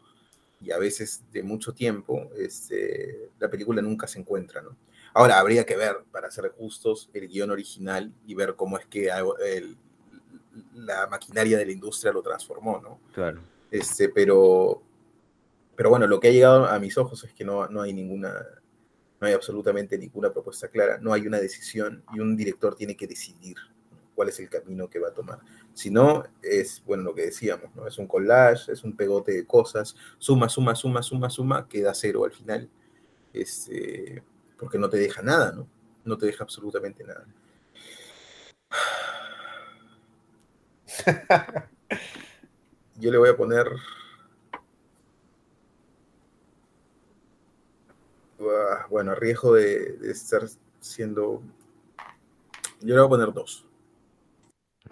[0.62, 4.62] y a veces de mucho tiempo, este, la película nunca se encuentra.
[4.62, 4.76] ¿no?
[5.14, 9.10] Ahora, habría que ver, para ser justos, el guion original y ver cómo es que
[9.44, 9.76] el-
[10.74, 13.00] la maquinaria de la industria lo transformó, ¿no?
[13.14, 13.40] Claro.
[13.70, 14.82] Este, pero,
[15.74, 18.34] pero bueno, lo que ha llegado a mis ojos es que no, no hay ninguna,
[19.20, 23.06] no hay absolutamente ninguna propuesta clara, no hay una decisión y un director tiene que
[23.06, 23.56] decidir.
[24.14, 25.40] Cuál es el camino que va a tomar.
[25.72, 27.86] Si no, es, bueno, lo que decíamos, ¿no?
[27.86, 32.24] Es un collage, es un pegote de cosas, suma, suma, suma, suma, suma, queda cero
[32.24, 32.68] al final,
[33.32, 34.22] este,
[34.58, 35.68] porque no te deja nada, ¿no?
[36.04, 37.26] No te deja absolutamente nada.
[42.96, 43.66] Yo le voy a poner.
[48.40, 50.42] Ah, Bueno, a riesgo de, de estar
[50.80, 51.42] siendo.
[52.80, 53.66] Yo le voy a poner dos.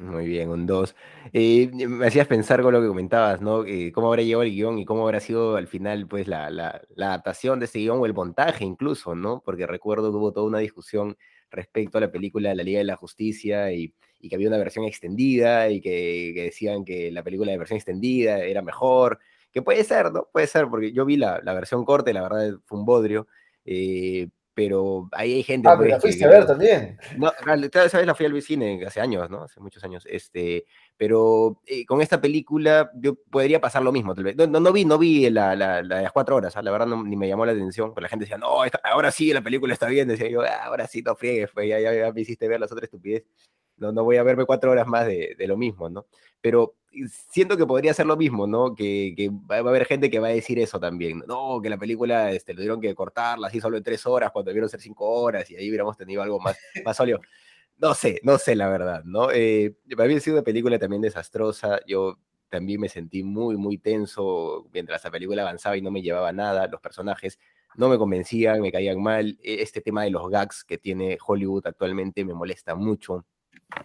[0.00, 0.94] Muy bien, un 2.
[1.34, 3.66] me hacías pensar con lo que comentabas, ¿no?
[3.66, 6.80] Eh, cómo habrá llegado el guion y cómo habrá sido al final, pues, la, la-
[6.96, 9.42] la adaptación de ese guion o el montaje incluso, ¿no?
[9.44, 11.18] Porque recuerdo que hubo toda una discusión
[11.50, 14.86] respecto a la película La Liga de la Justicia y, y que había una versión
[14.86, 19.18] extendida y que, que decían que la película de versión extendida era mejor,
[19.52, 20.28] que puede ser, ¿no?
[20.32, 23.26] Puede ser, porque yo vi la, la versión corta y la verdad fue un bodrio,
[23.66, 24.28] eh,
[24.60, 25.70] pero ahí hay gente...
[25.70, 26.98] Ah, pero pues, la que- fuiste a que- ver también.
[27.16, 27.32] no,
[27.82, 29.44] esa vez la fui al cine hace años, ¿no?
[29.44, 30.04] Hace muchos años.
[30.06, 30.66] Este,
[30.98, 34.36] pero eh, con esta película yo podría pasar lo mismo, tal vez.
[34.36, 36.62] No, no, no vi, no vi la, la, la de las cuatro horas, ¿ah?
[36.62, 39.10] la verdad no, ni me llamó la atención, pero la gente decía, no, esta- ahora
[39.10, 41.94] sí la película está bien, decía yo, "Ah, ahora sí, no friegues, pues ya, ya,
[41.94, 43.24] ya me hiciste ver las otras estupidez.
[43.78, 46.04] No, no voy a verme cuatro horas más de, de lo mismo, ¿no?
[46.42, 46.74] Pero
[47.30, 48.74] siento que podría ser lo mismo, ¿no?
[48.74, 51.22] Que, que va a haber gente que va a decir eso también.
[51.26, 54.50] No, que la película este, lo tuvieron que cortarla así solo en tres horas cuando
[54.50, 57.20] debieron ser cinco horas y ahí hubiéramos tenido algo más, más sólido.
[57.78, 59.30] No sé, no sé la verdad, ¿no?
[59.32, 61.80] Eh, para mí ha sido una película también desastrosa.
[61.86, 62.18] Yo
[62.50, 66.66] también me sentí muy, muy tenso mientras la película avanzaba y no me llevaba nada.
[66.68, 67.38] Los personajes
[67.76, 69.38] no me convencían, me caían mal.
[69.42, 73.24] E- Este tema de los gags que tiene Hollywood actualmente me molesta mucho.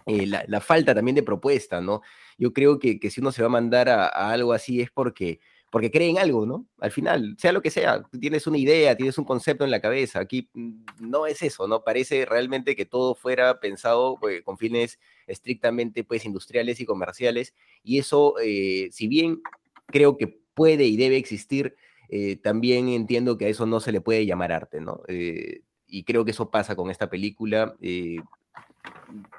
[0.06, 2.02] Eh, la, falta también de propuesta, ¿no?
[2.38, 5.90] Yo creo que, si uno se va a mandar a, algo así es porque, porque
[5.90, 6.66] cree en algo, ¿no?
[6.80, 10.20] Al final, sea lo que sea, tienes una idea, tienes un concepto en la cabeza.
[10.20, 11.82] Aquí mm, no es eso, ¿no?
[11.84, 17.54] Parece realmente que todo fuera pensado pues, con fines estrictamente pues, industriales y comerciales.
[17.82, 19.40] Y eso, eh, si bien
[19.86, 21.76] creo que puede y debe existir,
[22.08, 25.02] eh, también entiendo que a eso no se le puede llamar arte, ¿no?
[25.08, 27.74] Eh, y creo que eso pasa con esta película.
[27.80, 28.16] eh,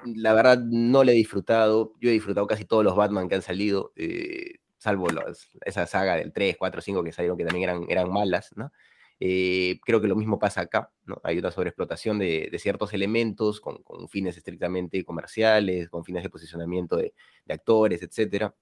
[0.04, 1.92] la verdad no la he disfrutado.
[2.00, 6.16] Yo he disfrutado casi todos los Batman que han salido, eh, salvo los- esa saga
[6.16, 8.72] del 3, 4, 5 que salieron que también eran, eran malas, ¿no?
[9.20, 11.20] Eh, creo que lo mismo pasa acá, ¿no?
[11.24, 16.30] Hay una sobreexplotación de, de ciertos elementos con, con fines estrictamente comerciales, con fines de
[16.30, 17.14] posicionamiento de,
[17.44, 18.54] de actores, etcétera.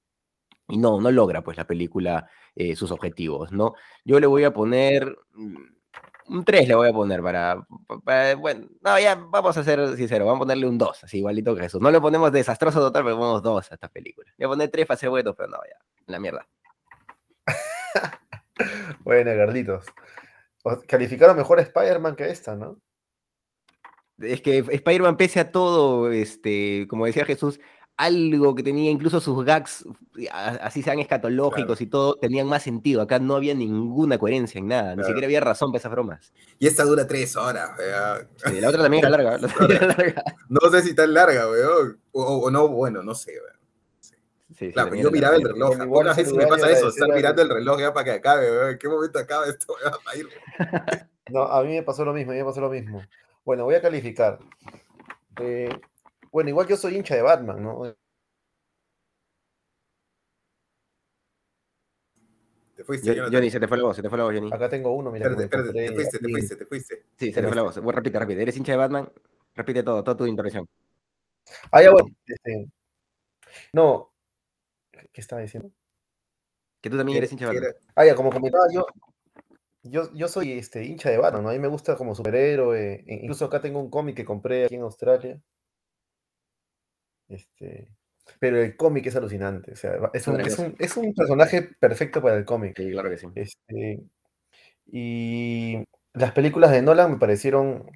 [0.69, 3.75] Y no, no logra pues la película eh, sus objetivos, ¿no?
[4.05, 5.57] Yo le voy a poner mm,
[6.29, 9.97] un 3 le voy a poner para, pa- pa- bueno, no, ya vamos a ser
[9.97, 11.81] sinceros, vamos a ponerle un 2, así igualito que Jesús.
[11.81, 14.31] No le ponemos desastroso total, pero ponemos 2 a esta película.
[14.37, 16.47] Le voy a poner 3 para ser bueno, pero no, ya, la mierda.
[19.01, 19.85] Bueno, Carlitos.
[20.89, 22.81] Calificaron mejor a Spider-Man que esta, ¿no?
[24.19, 27.61] Es que Spider-Man, pese a todo, este, como decía Jesús,
[27.97, 29.85] algo que tenía incluso sus gags,
[30.61, 33.01] así sean escatológicos y todo, tenían más sentido.
[33.01, 36.33] Acá no había ninguna coherencia en nada, ni siquiera había razón para esas bromas.
[36.59, 38.29] Y esta dura tres horas, weón.
[38.37, 39.39] Sí, la otra también era larga.
[39.39, 40.25] la otra era larga.
[40.49, 41.99] No sé si tan larga, weón.
[42.13, 43.57] O, o no, bueno, no sé, weón.
[44.01, 44.15] Sí,
[44.55, 45.77] sí, Claro, yo miraba el reloj.
[45.89, 48.71] Pocas veces me pasa eso, estar mirando el reloj ya para que acabe, weón.
[48.73, 49.75] ¿En qué momento acaba esto?
[49.83, 49.95] weón?
[50.05, 50.29] Para ir.
[51.29, 53.03] No, a mí me pasó lo mismo, a mí me pasó lo mismo.
[53.45, 54.39] Bueno, voy a calificar.
[55.41, 55.69] Eh,
[56.37, 57.97] bueno, igual yo soy hincha de Batman, ¿no?
[62.77, 63.25] Te fuiste, Yo-.
[63.33, 64.51] Johnny, se te fue la voz, se te fue la voz, Johnny.
[64.53, 65.25] Acá tengo uno, mira.
[65.31, 67.07] Espérate, espérate, te fuiste, te fuiste, te fuiste.
[67.17, 67.79] Sí, se te fue la voz.
[67.79, 68.43] Bueno, repite, repite.
[68.43, 69.11] ¿Eres hincha de Batman?
[69.55, 70.69] Repite todo, toda tu intervención.
[71.71, 72.09] Ah, ya, bueno.
[72.27, 72.69] este,
[73.73, 74.13] no.
[74.91, 75.71] ¿Qué estaba diciendo?
[76.83, 77.71] Que tú también eres hincha de Batman.
[77.71, 78.85] era- Ah, ya, como comentaba yo,
[79.85, 81.49] yo, yo soy este, hincha de Batman, ¿no?
[81.49, 83.05] A mí me gusta como superhéroe.
[83.07, 85.41] e- Incluso acá tengo un cómic que compré aquí en Australia.
[87.29, 87.89] Este,
[88.39, 89.73] pero el cómic es alucinante.
[89.73, 92.77] O sea, es un, es un, es un personaje perfecto para el cómic.
[92.77, 93.27] Sí, claro que sí.
[93.35, 94.03] Este,
[94.87, 97.87] y las películas de Nolan me parecieron.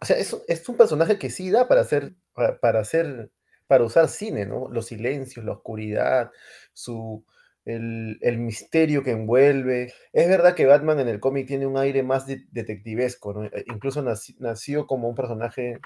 [0.00, 3.30] O sea, es, es un personaje que sí da para hacer, para, hacer,
[3.66, 4.68] para usar cine, ¿no?
[4.70, 6.30] Los silencios, la oscuridad,
[6.72, 7.24] su,
[7.64, 9.92] el, el misterio que envuelve.
[10.12, 13.44] Es verdad que Batman en el cómic tiene un aire más de- detectivesco, ¿no?
[13.46, 15.80] E- Incluso naci- nació como un personaje.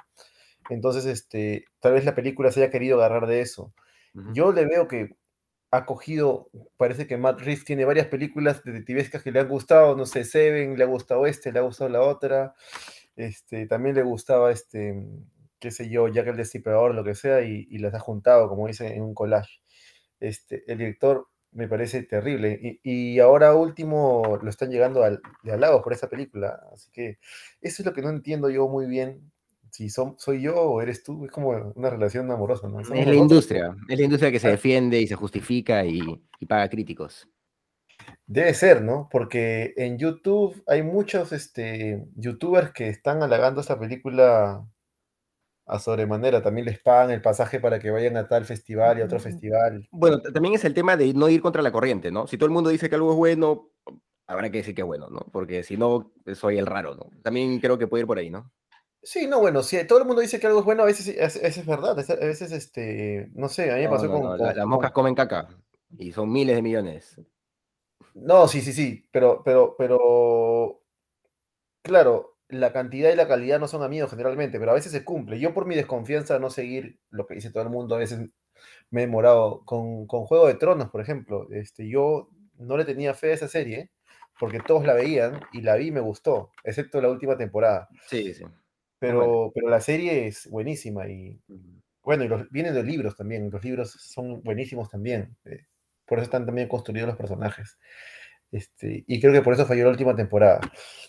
[0.69, 3.73] Entonces, este, tal vez la película se haya querido agarrar de eso.
[4.35, 5.17] Yo le veo que
[5.71, 10.07] ha cogido, parece que Matt Reeves tiene varias películas detectivescas que le han gustado, no
[10.07, 12.55] sé, Seven, le ha gustado este, le ha gustado la otra,
[13.17, 14.95] este, también le gustaba este,
[15.59, 18.67] qué sé yo, Jack el Destripador, lo que sea, y, y las ha juntado, como
[18.67, 19.61] dice, en un collage.
[20.21, 25.53] Este, el director me parece terrible, y, y ahora último lo están llegando al, de
[25.53, 27.19] halagos por esta película, así que
[27.61, 29.31] eso es lo que no entiendo yo muy bien.
[29.71, 32.81] Si son, soy yo o eres tú, es como una relación amorosa, ¿no?
[32.81, 34.53] Es la industria, es la industria que se Ah.
[34.53, 36.01] defiende y se justifica y,
[36.41, 37.29] y paga críticos.
[38.27, 39.09] Debe ser, ¿no?
[39.11, 44.65] Porque en YouTube hay muchos este, youtubers que están halagando esta película
[45.67, 46.43] a sobremanera.
[46.43, 49.87] También les pagan el pasaje para que vayan a tal festival y a otro festival.
[49.91, 52.27] Bueno, también es el tema de no ir contra la corriente, ¿no?
[52.27, 53.71] Si todo el mundo dice que algo es bueno,
[54.27, 55.21] habrá que decir que es bueno, ¿no?
[55.33, 57.11] Porque si no, soy el raro, ¿no?
[57.23, 58.51] También creo que puede ir por ahí, ¿no?
[59.03, 61.37] Sí, no, bueno, si todo el mundo dice que algo es bueno, a veces es,
[61.37, 61.99] es- es verdad.
[61.99, 64.67] A veces, este, no sé, a mí me pasó no, con, no, con- la- las
[64.69, 65.49] con- moscas comen caca
[65.99, 67.21] y son miles de millones.
[68.15, 70.83] No, sí, sí, sí, pero, pero, pero,
[71.83, 75.39] claro, la cantidad y la calidad no son amigos generalmente, pero a veces se cumple.
[75.39, 78.21] Yo por mi desconfianza de no seguir lo que dice todo el mundo, a veces
[78.91, 81.49] me he demorado con, con Juego de Tronos, por ejemplo.
[81.53, 83.91] Este, yo no le tenía fe a esa serie
[84.41, 87.89] porque todos la veían y la vi y me gustó, excepto la última temporada.
[88.07, 88.45] Sí, sí.
[88.99, 91.41] Pero, pero la serie es buenísima y
[92.03, 95.37] bueno, y los, vienen de libros también, los libros son buenísimos también.
[95.45, 95.67] eh,
[96.07, 97.79] por eso están también construidos los personajes.
[98.53, 100.61] Este, y creo que por eso falló la última temporada.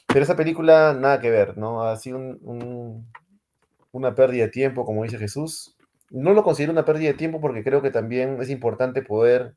[0.08, 1.84] Pero esa película, nada que ver, ¿no?
[1.84, 3.08] Ha sido un- un-
[3.92, 5.78] una pérdida de tiempo, como dice Jesús.
[6.12, 9.56] No lo considero una pérdida de tiempo porque creo que también es importante poder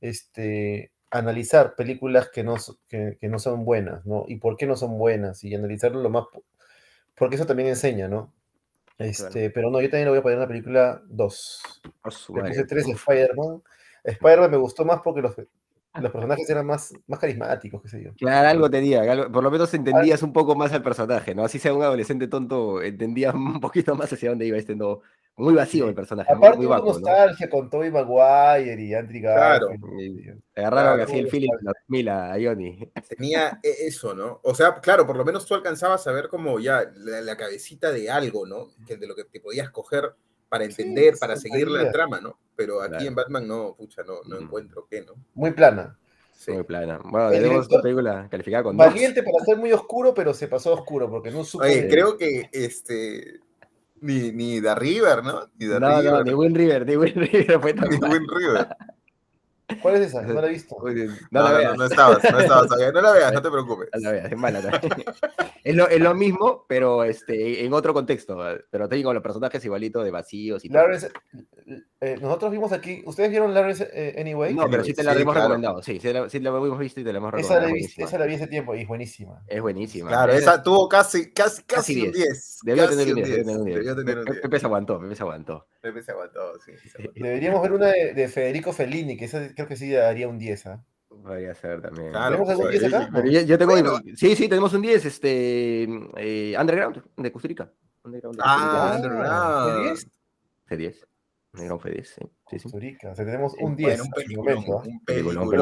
[0.00, 2.56] este, analizar películas que no,
[2.88, 4.24] que, que no son buenas, ¿no?
[4.28, 6.24] Y por qué no son buenas, y analizarlo lo más...
[7.16, 8.32] po- Porque eso también enseña, ¿no?
[8.98, 11.60] Este, Pero no, yo también le voy a poner una película 2.
[12.02, 13.62] Oh, su Le puse 3 Spider-Man.
[14.04, 15.34] Spider-Man me gustó más porque los,
[16.02, 18.10] los personajes eran más, más carismáticos, qué sé yo.
[18.18, 21.44] Claro, algo tenía, algo- por lo menos entendías un poco más al personaje, ¿no?
[21.44, 25.00] Así sea un adolescente tonto, entendías un poquito más hacia dónde iba este, no.
[25.38, 25.88] Muy vacío Sí.
[25.90, 26.98] el personaje, muy, Aparte, muy vacuo, ¿no?
[27.00, 29.68] nostalgia con Tobey Maguire y Andrew Claro.
[29.68, 29.90] Garfield.
[30.00, 31.72] Y Agarraron Claro, así el feeling de nostalgia.
[31.72, 32.90] los 2000 a Johnny.
[33.18, 34.40] Tenía e- eso, ¿no?
[34.44, 37.92] O sea, claro, por lo menos tú alcanzabas a ver como ya la, la cabecita
[37.92, 38.68] de algo, ¿no?
[38.86, 40.14] Que de lo que te podías coger
[40.48, 42.38] para Sí, entender, para seguir la trama, ¿no?
[42.54, 43.06] Pero aquí Claro.
[43.06, 44.44] en Batman no, pucha, no, no Mm.
[44.44, 45.12] encuentro qué, ¿no?
[45.34, 45.98] Muy plana.
[46.32, 46.52] Sí.
[46.52, 47.00] Muy plana.
[47.04, 48.86] Bueno, tenemos una película calificada con dos.
[48.86, 51.64] Valiente para ser muy oscuro, pero se pasó oscuro porque no supo.
[51.64, 53.40] Oye, creo que este.
[54.00, 55.46] Ni, ni The River, ¿no?
[55.58, 56.24] Ni The No, no, River.
[56.26, 57.96] ni Win River, ni Win River fue tan ni.
[57.96, 58.68] Wind River.
[59.82, 60.22] ¿Cuál es esa?
[60.22, 60.76] No la he visto.
[60.80, 60.94] Uy,
[61.30, 61.70] No, No la no, veas.
[61.72, 62.70] no, no estabas, no estabas.
[62.92, 63.88] No la veas, no te preocupes.
[63.94, 64.80] No la veas, es mala
[65.64, 68.38] es, lo, es lo mismo, pero este, en otro contexto.
[68.70, 70.82] Pero te digo, los personajes igualitos de vacíos y todo.
[70.82, 71.10] Lawrence,
[72.00, 73.02] eh, nosotros vimos aquí.
[73.06, 74.54] ¿Ustedes vieron Lawrence eh, Anyway?
[74.54, 75.48] No, pero sí te la Sí, hemos claro.
[75.48, 75.82] recomendado.
[75.82, 77.60] Sí, sí la, sí la hemos visto y te la hemos esa, recomendado.
[77.62, 78.06] la es vi, buenísima.
[78.06, 79.42] esa la vi hace tiempo y es buenísima.
[79.48, 80.08] Es buenísima.
[80.10, 82.14] Claro, Es- esa tuvo casi, casi, Casi un 10.
[82.14, 82.58] 10.
[82.62, 83.36] Debió casi tener un un 10.
[83.36, 83.76] debió tener un 10.
[83.78, 84.42] Debió tener un Pe- 10.
[84.42, 85.66] Pepe se aguantó, Pepe se aguantó.
[85.80, 86.72] Pepe se aguantó, sí.
[86.88, 87.12] se aguantó.
[87.24, 90.66] Deberíamos ver una de, de Federico Fellini, que esa creo que sí daría un 10.
[90.66, 90.84] ¿ah?
[91.08, 92.10] Podría ser también.
[92.12, 93.10] Claro, ¿Tenemos algún pues, 10 acá?
[93.12, 93.72] Pero yo, yo tengo.
[93.72, 93.98] Bueno.
[94.14, 95.04] Sí, sí, tenemos un 10.
[95.04, 95.82] Este.
[96.18, 97.72] eh, Underground, de Costa Rica.
[98.04, 99.08] Underground de Costa Ah, Rica.
[99.08, 99.82] Underground.
[99.82, 100.08] ¿qué 10?
[100.66, 101.06] Ese 10.
[101.58, 102.20] El Gran fue 10, sí.
[102.50, 102.62] sí, sí.
[102.64, 103.10] Costa Rica.
[103.10, 105.54] O sea, tenemos un bueno, 10 un hasta el peliculón, momento, un Peliculón, un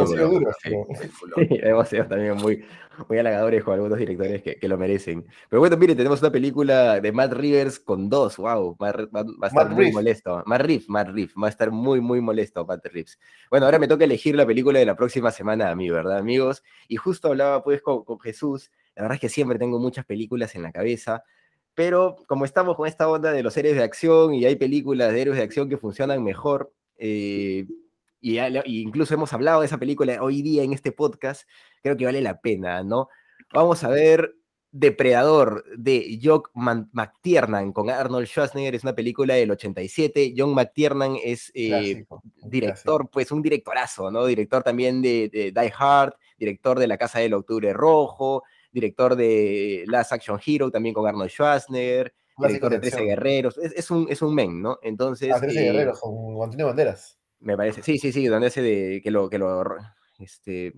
[1.62, 2.64] hemos sido también muy,
[3.08, 5.26] muy halagadores con algunos directores que, que lo merecen.
[5.48, 9.46] Pero bueno, mire, tenemos una película de Matt Rivers con dos, wow, va, va- va
[9.46, 9.94] a estar Matt muy Reeves.
[9.94, 10.42] molesto.
[10.46, 13.18] Matt Reeves, Matt Reeves, va a estar muy, muy molesto Matt Reeves.
[13.50, 16.62] Bueno, ahora me toca elegir la película de la próxima semana a mí, ¿verdad, amigos?
[16.88, 20.54] Y justo hablaba pues con, con Jesús, la verdad es que siempre tengo muchas películas
[20.54, 21.24] en la cabeza,
[21.74, 25.22] pero como estamos con esta onda de los héroes de acción y hay películas de
[25.22, 27.66] héroes de acción que funcionan mejor, eh,
[28.20, 31.48] y, y incluso hemos hablado de esa película hoy día en este podcast,
[31.82, 33.08] creo que vale la pena, ¿no?
[33.52, 34.34] Vamos a ver
[34.76, 40.34] Depredador de Jock McTiernan con Arnold Schwarzenegger, es una película del 87.
[40.36, 44.26] John McTiernan es eh, Clásico, director, pues un directorazo, ¿no?
[44.26, 48.42] Director también de, de Die Hard, director de La Casa del Octubre Rojo,
[48.74, 53.08] director de Last Action Hero también con Arnold Schwarzenegger, director de de 13 acción.
[53.08, 54.78] Guerreros, es, es un, es un men, ¿no?
[54.82, 57.18] Entonces, Ah, 13 eh, guerreros con Antonio Banderas.
[57.38, 59.64] me parece, sí, sí, sí, donde ese de que lo, que lo,
[60.18, 60.72] este,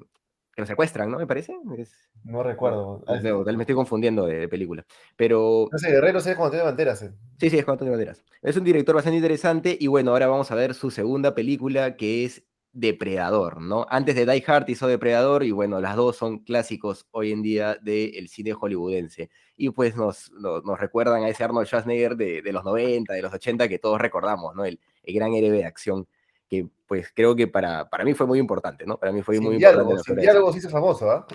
[0.55, 1.19] que lo secuestran, ¿no?
[1.19, 1.55] Me parece.
[1.79, 3.03] Es, No recuerdo.
[3.07, 4.85] Ah, no, me estoy confundiendo de, de película.
[5.17, 7.03] Pero 13 guerreros es con Antonio Banderas.
[7.03, 7.13] eh.
[7.41, 8.25] sí, sí, es con Antonio Banderas.
[8.43, 12.25] Es un director bastante interesante y bueno, ahora vamos a ver su segunda película que
[12.25, 12.45] es
[12.79, 13.87] Depredador, ¿no?
[13.89, 17.79] Antes de Die Hard hizo Depredador y bueno, las dos son clásicos hoy en día
[17.81, 19.31] del cine hollywoodense.
[19.57, 23.23] Y pues nos, nos, nos recuerdan a ese Arnold Schwarzenegger de, de los 90, de
[23.23, 24.65] los 80 que todos recordamos, ¿no?
[24.67, 26.07] El, el gran héroe de acción
[26.49, 28.99] que pues creo que para, para mí fue muy importante, ¿no?
[28.99, 29.79] Para mí fue Sin muy importante.
[29.83, 31.27] diálogos, la sin de diálogos hizo famoso, ¿ah?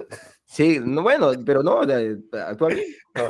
[0.46, 2.18] Sí, no, bueno, pero no, eh,
[2.48, 2.86] actúa bien.
[3.16, 3.24] No,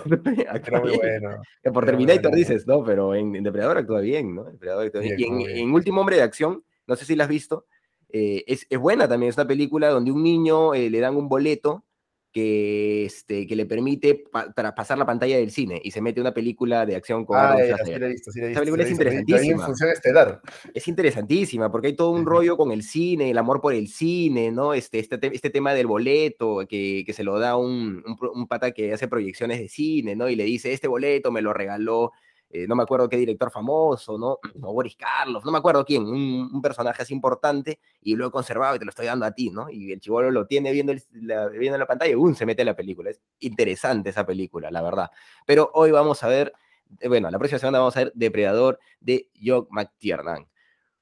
[0.50, 1.00] actúa muy bien.
[1.22, 1.42] bueno.
[1.64, 2.38] Eh, Por Terminator bueno.
[2.38, 2.84] dices, ¿no?
[2.84, 4.44] Pero en, en Depredador actúa bien, ¿no?
[4.44, 5.20] Depredador actúa Sí, bien.
[5.20, 5.58] Y en, bien.
[5.70, 7.66] en Último Hombre de Acción, no sé si la has visto,
[8.14, 11.28] eh, es, es buena también, es una película donde un niño eh, le dan un
[11.30, 11.86] boleto
[12.34, 16.22] que, este, que le permite pa- para pasar la pantalla del cine y se mete
[16.22, 18.62] una película de acción con Ah, Arnold sí la he visto, sí la he Esa
[18.62, 18.74] visto.
[18.74, 19.12] película es la he visto.
[19.20, 19.66] Interesantísima.
[19.66, 20.42] función estelar.
[20.74, 24.50] Es interesantísima porque hay todo un rollo con el cine, el amor por el cine,
[24.50, 24.74] ¿no?
[24.74, 28.48] Este, este, te- este tema del boleto que, que se lo da un, un, un
[28.48, 30.30] pata que hace proyecciones de cine, ¿no?
[30.30, 32.14] Y le dice, este boleto me lo regaló,
[32.54, 34.40] eh, no me acuerdo qué director famoso, ¿no?
[34.62, 38.32] O Boris Carlos, no me acuerdo quién, un, un personaje así importante y lo he
[38.32, 39.70] conservado y te lo estoy dando a ti, ¿no?
[39.70, 42.34] Y el chivolo lo tiene viendo, el- la, viendo la pantalla y ¡um!
[42.36, 43.10] se mete a la película.
[43.10, 45.10] Es interesante esa película, la verdad.
[45.46, 46.54] Pero hoy vamos a ver,
[47.00, 50.48] eh, bueno, la próxima semana vamos a ver Depredador de Jock McTiernan.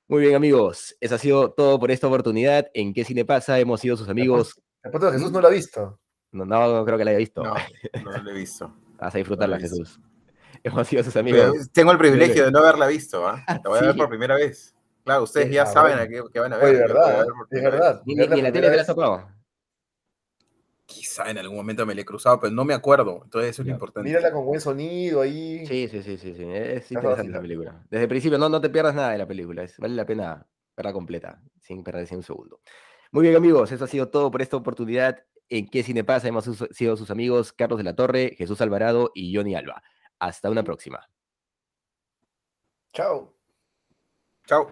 [0.08, 0.96] Muy bien, amigos.
[1.00, 2.68] Eso ha sido todo por esta oportunidad.
[2.74, 3.60] ¿En qué cine pasa?
[3.60, 4.60] Hemos sido sus amigos.
[4.84, 6.00] El de Jesús no lo ha visto.
[6.32, 7.44] No, no, creo que la haya visto.
[7.44, 7.54] No,
[8.04, 8.74] no lo he visto.
[9.00, 9.62] Vas a disfrutarla, no.
[9.62, 10.00] Jesús.
[10.64, 11.70] Hemos sido sus Pero amigos.
[11.72, 13.44] tengo el privilegio de no haberla visto, ¿ah?
[13.48, 14.76] La voy a ver por primera vez.
[15.04, 16.76] Claro, ustedes Sí, ya saben a qué, qué van a ver.
[16.76, 18.02] Verdad, es verdad.
[18.06, 19.28] Ni, la tele te la tocado.
[20.86, 23.22] Quizá en algún momento me la he cruzado, pero no me acuerdo.
[23.24, 24.10] Entonces eso es lo importante.
[24.10, 25.66] Mírala con buen sonido ahí.
[25.66, 26.44] Sí, sí, sí, sí, sí.
[26.44, 27.86] Es Está interesante fácil, la película.
[27.90, 29.64] Desde el principio no, no te pierdas nada de la película.
[29.64, 30.46] Es, vale la pena
[30.76, 32.62] verla completa, sin perderse un segundo.
[33.12, 33.72] Muy bien, amigos.
[33.72, 35.24] Eso ha sido todo por esta oportunidad.
[35.50, 36.28] ¿En qué cine pasa?
[36.28, 39.82] Hemos sido sus amigos Carlos de la Torre, Jesús Alvarado y Johnny Alba.
[40.20, 41.10] Hasta una próxima.
[42.94, 43.34] Chao.
[44.46, 44.70] Chao.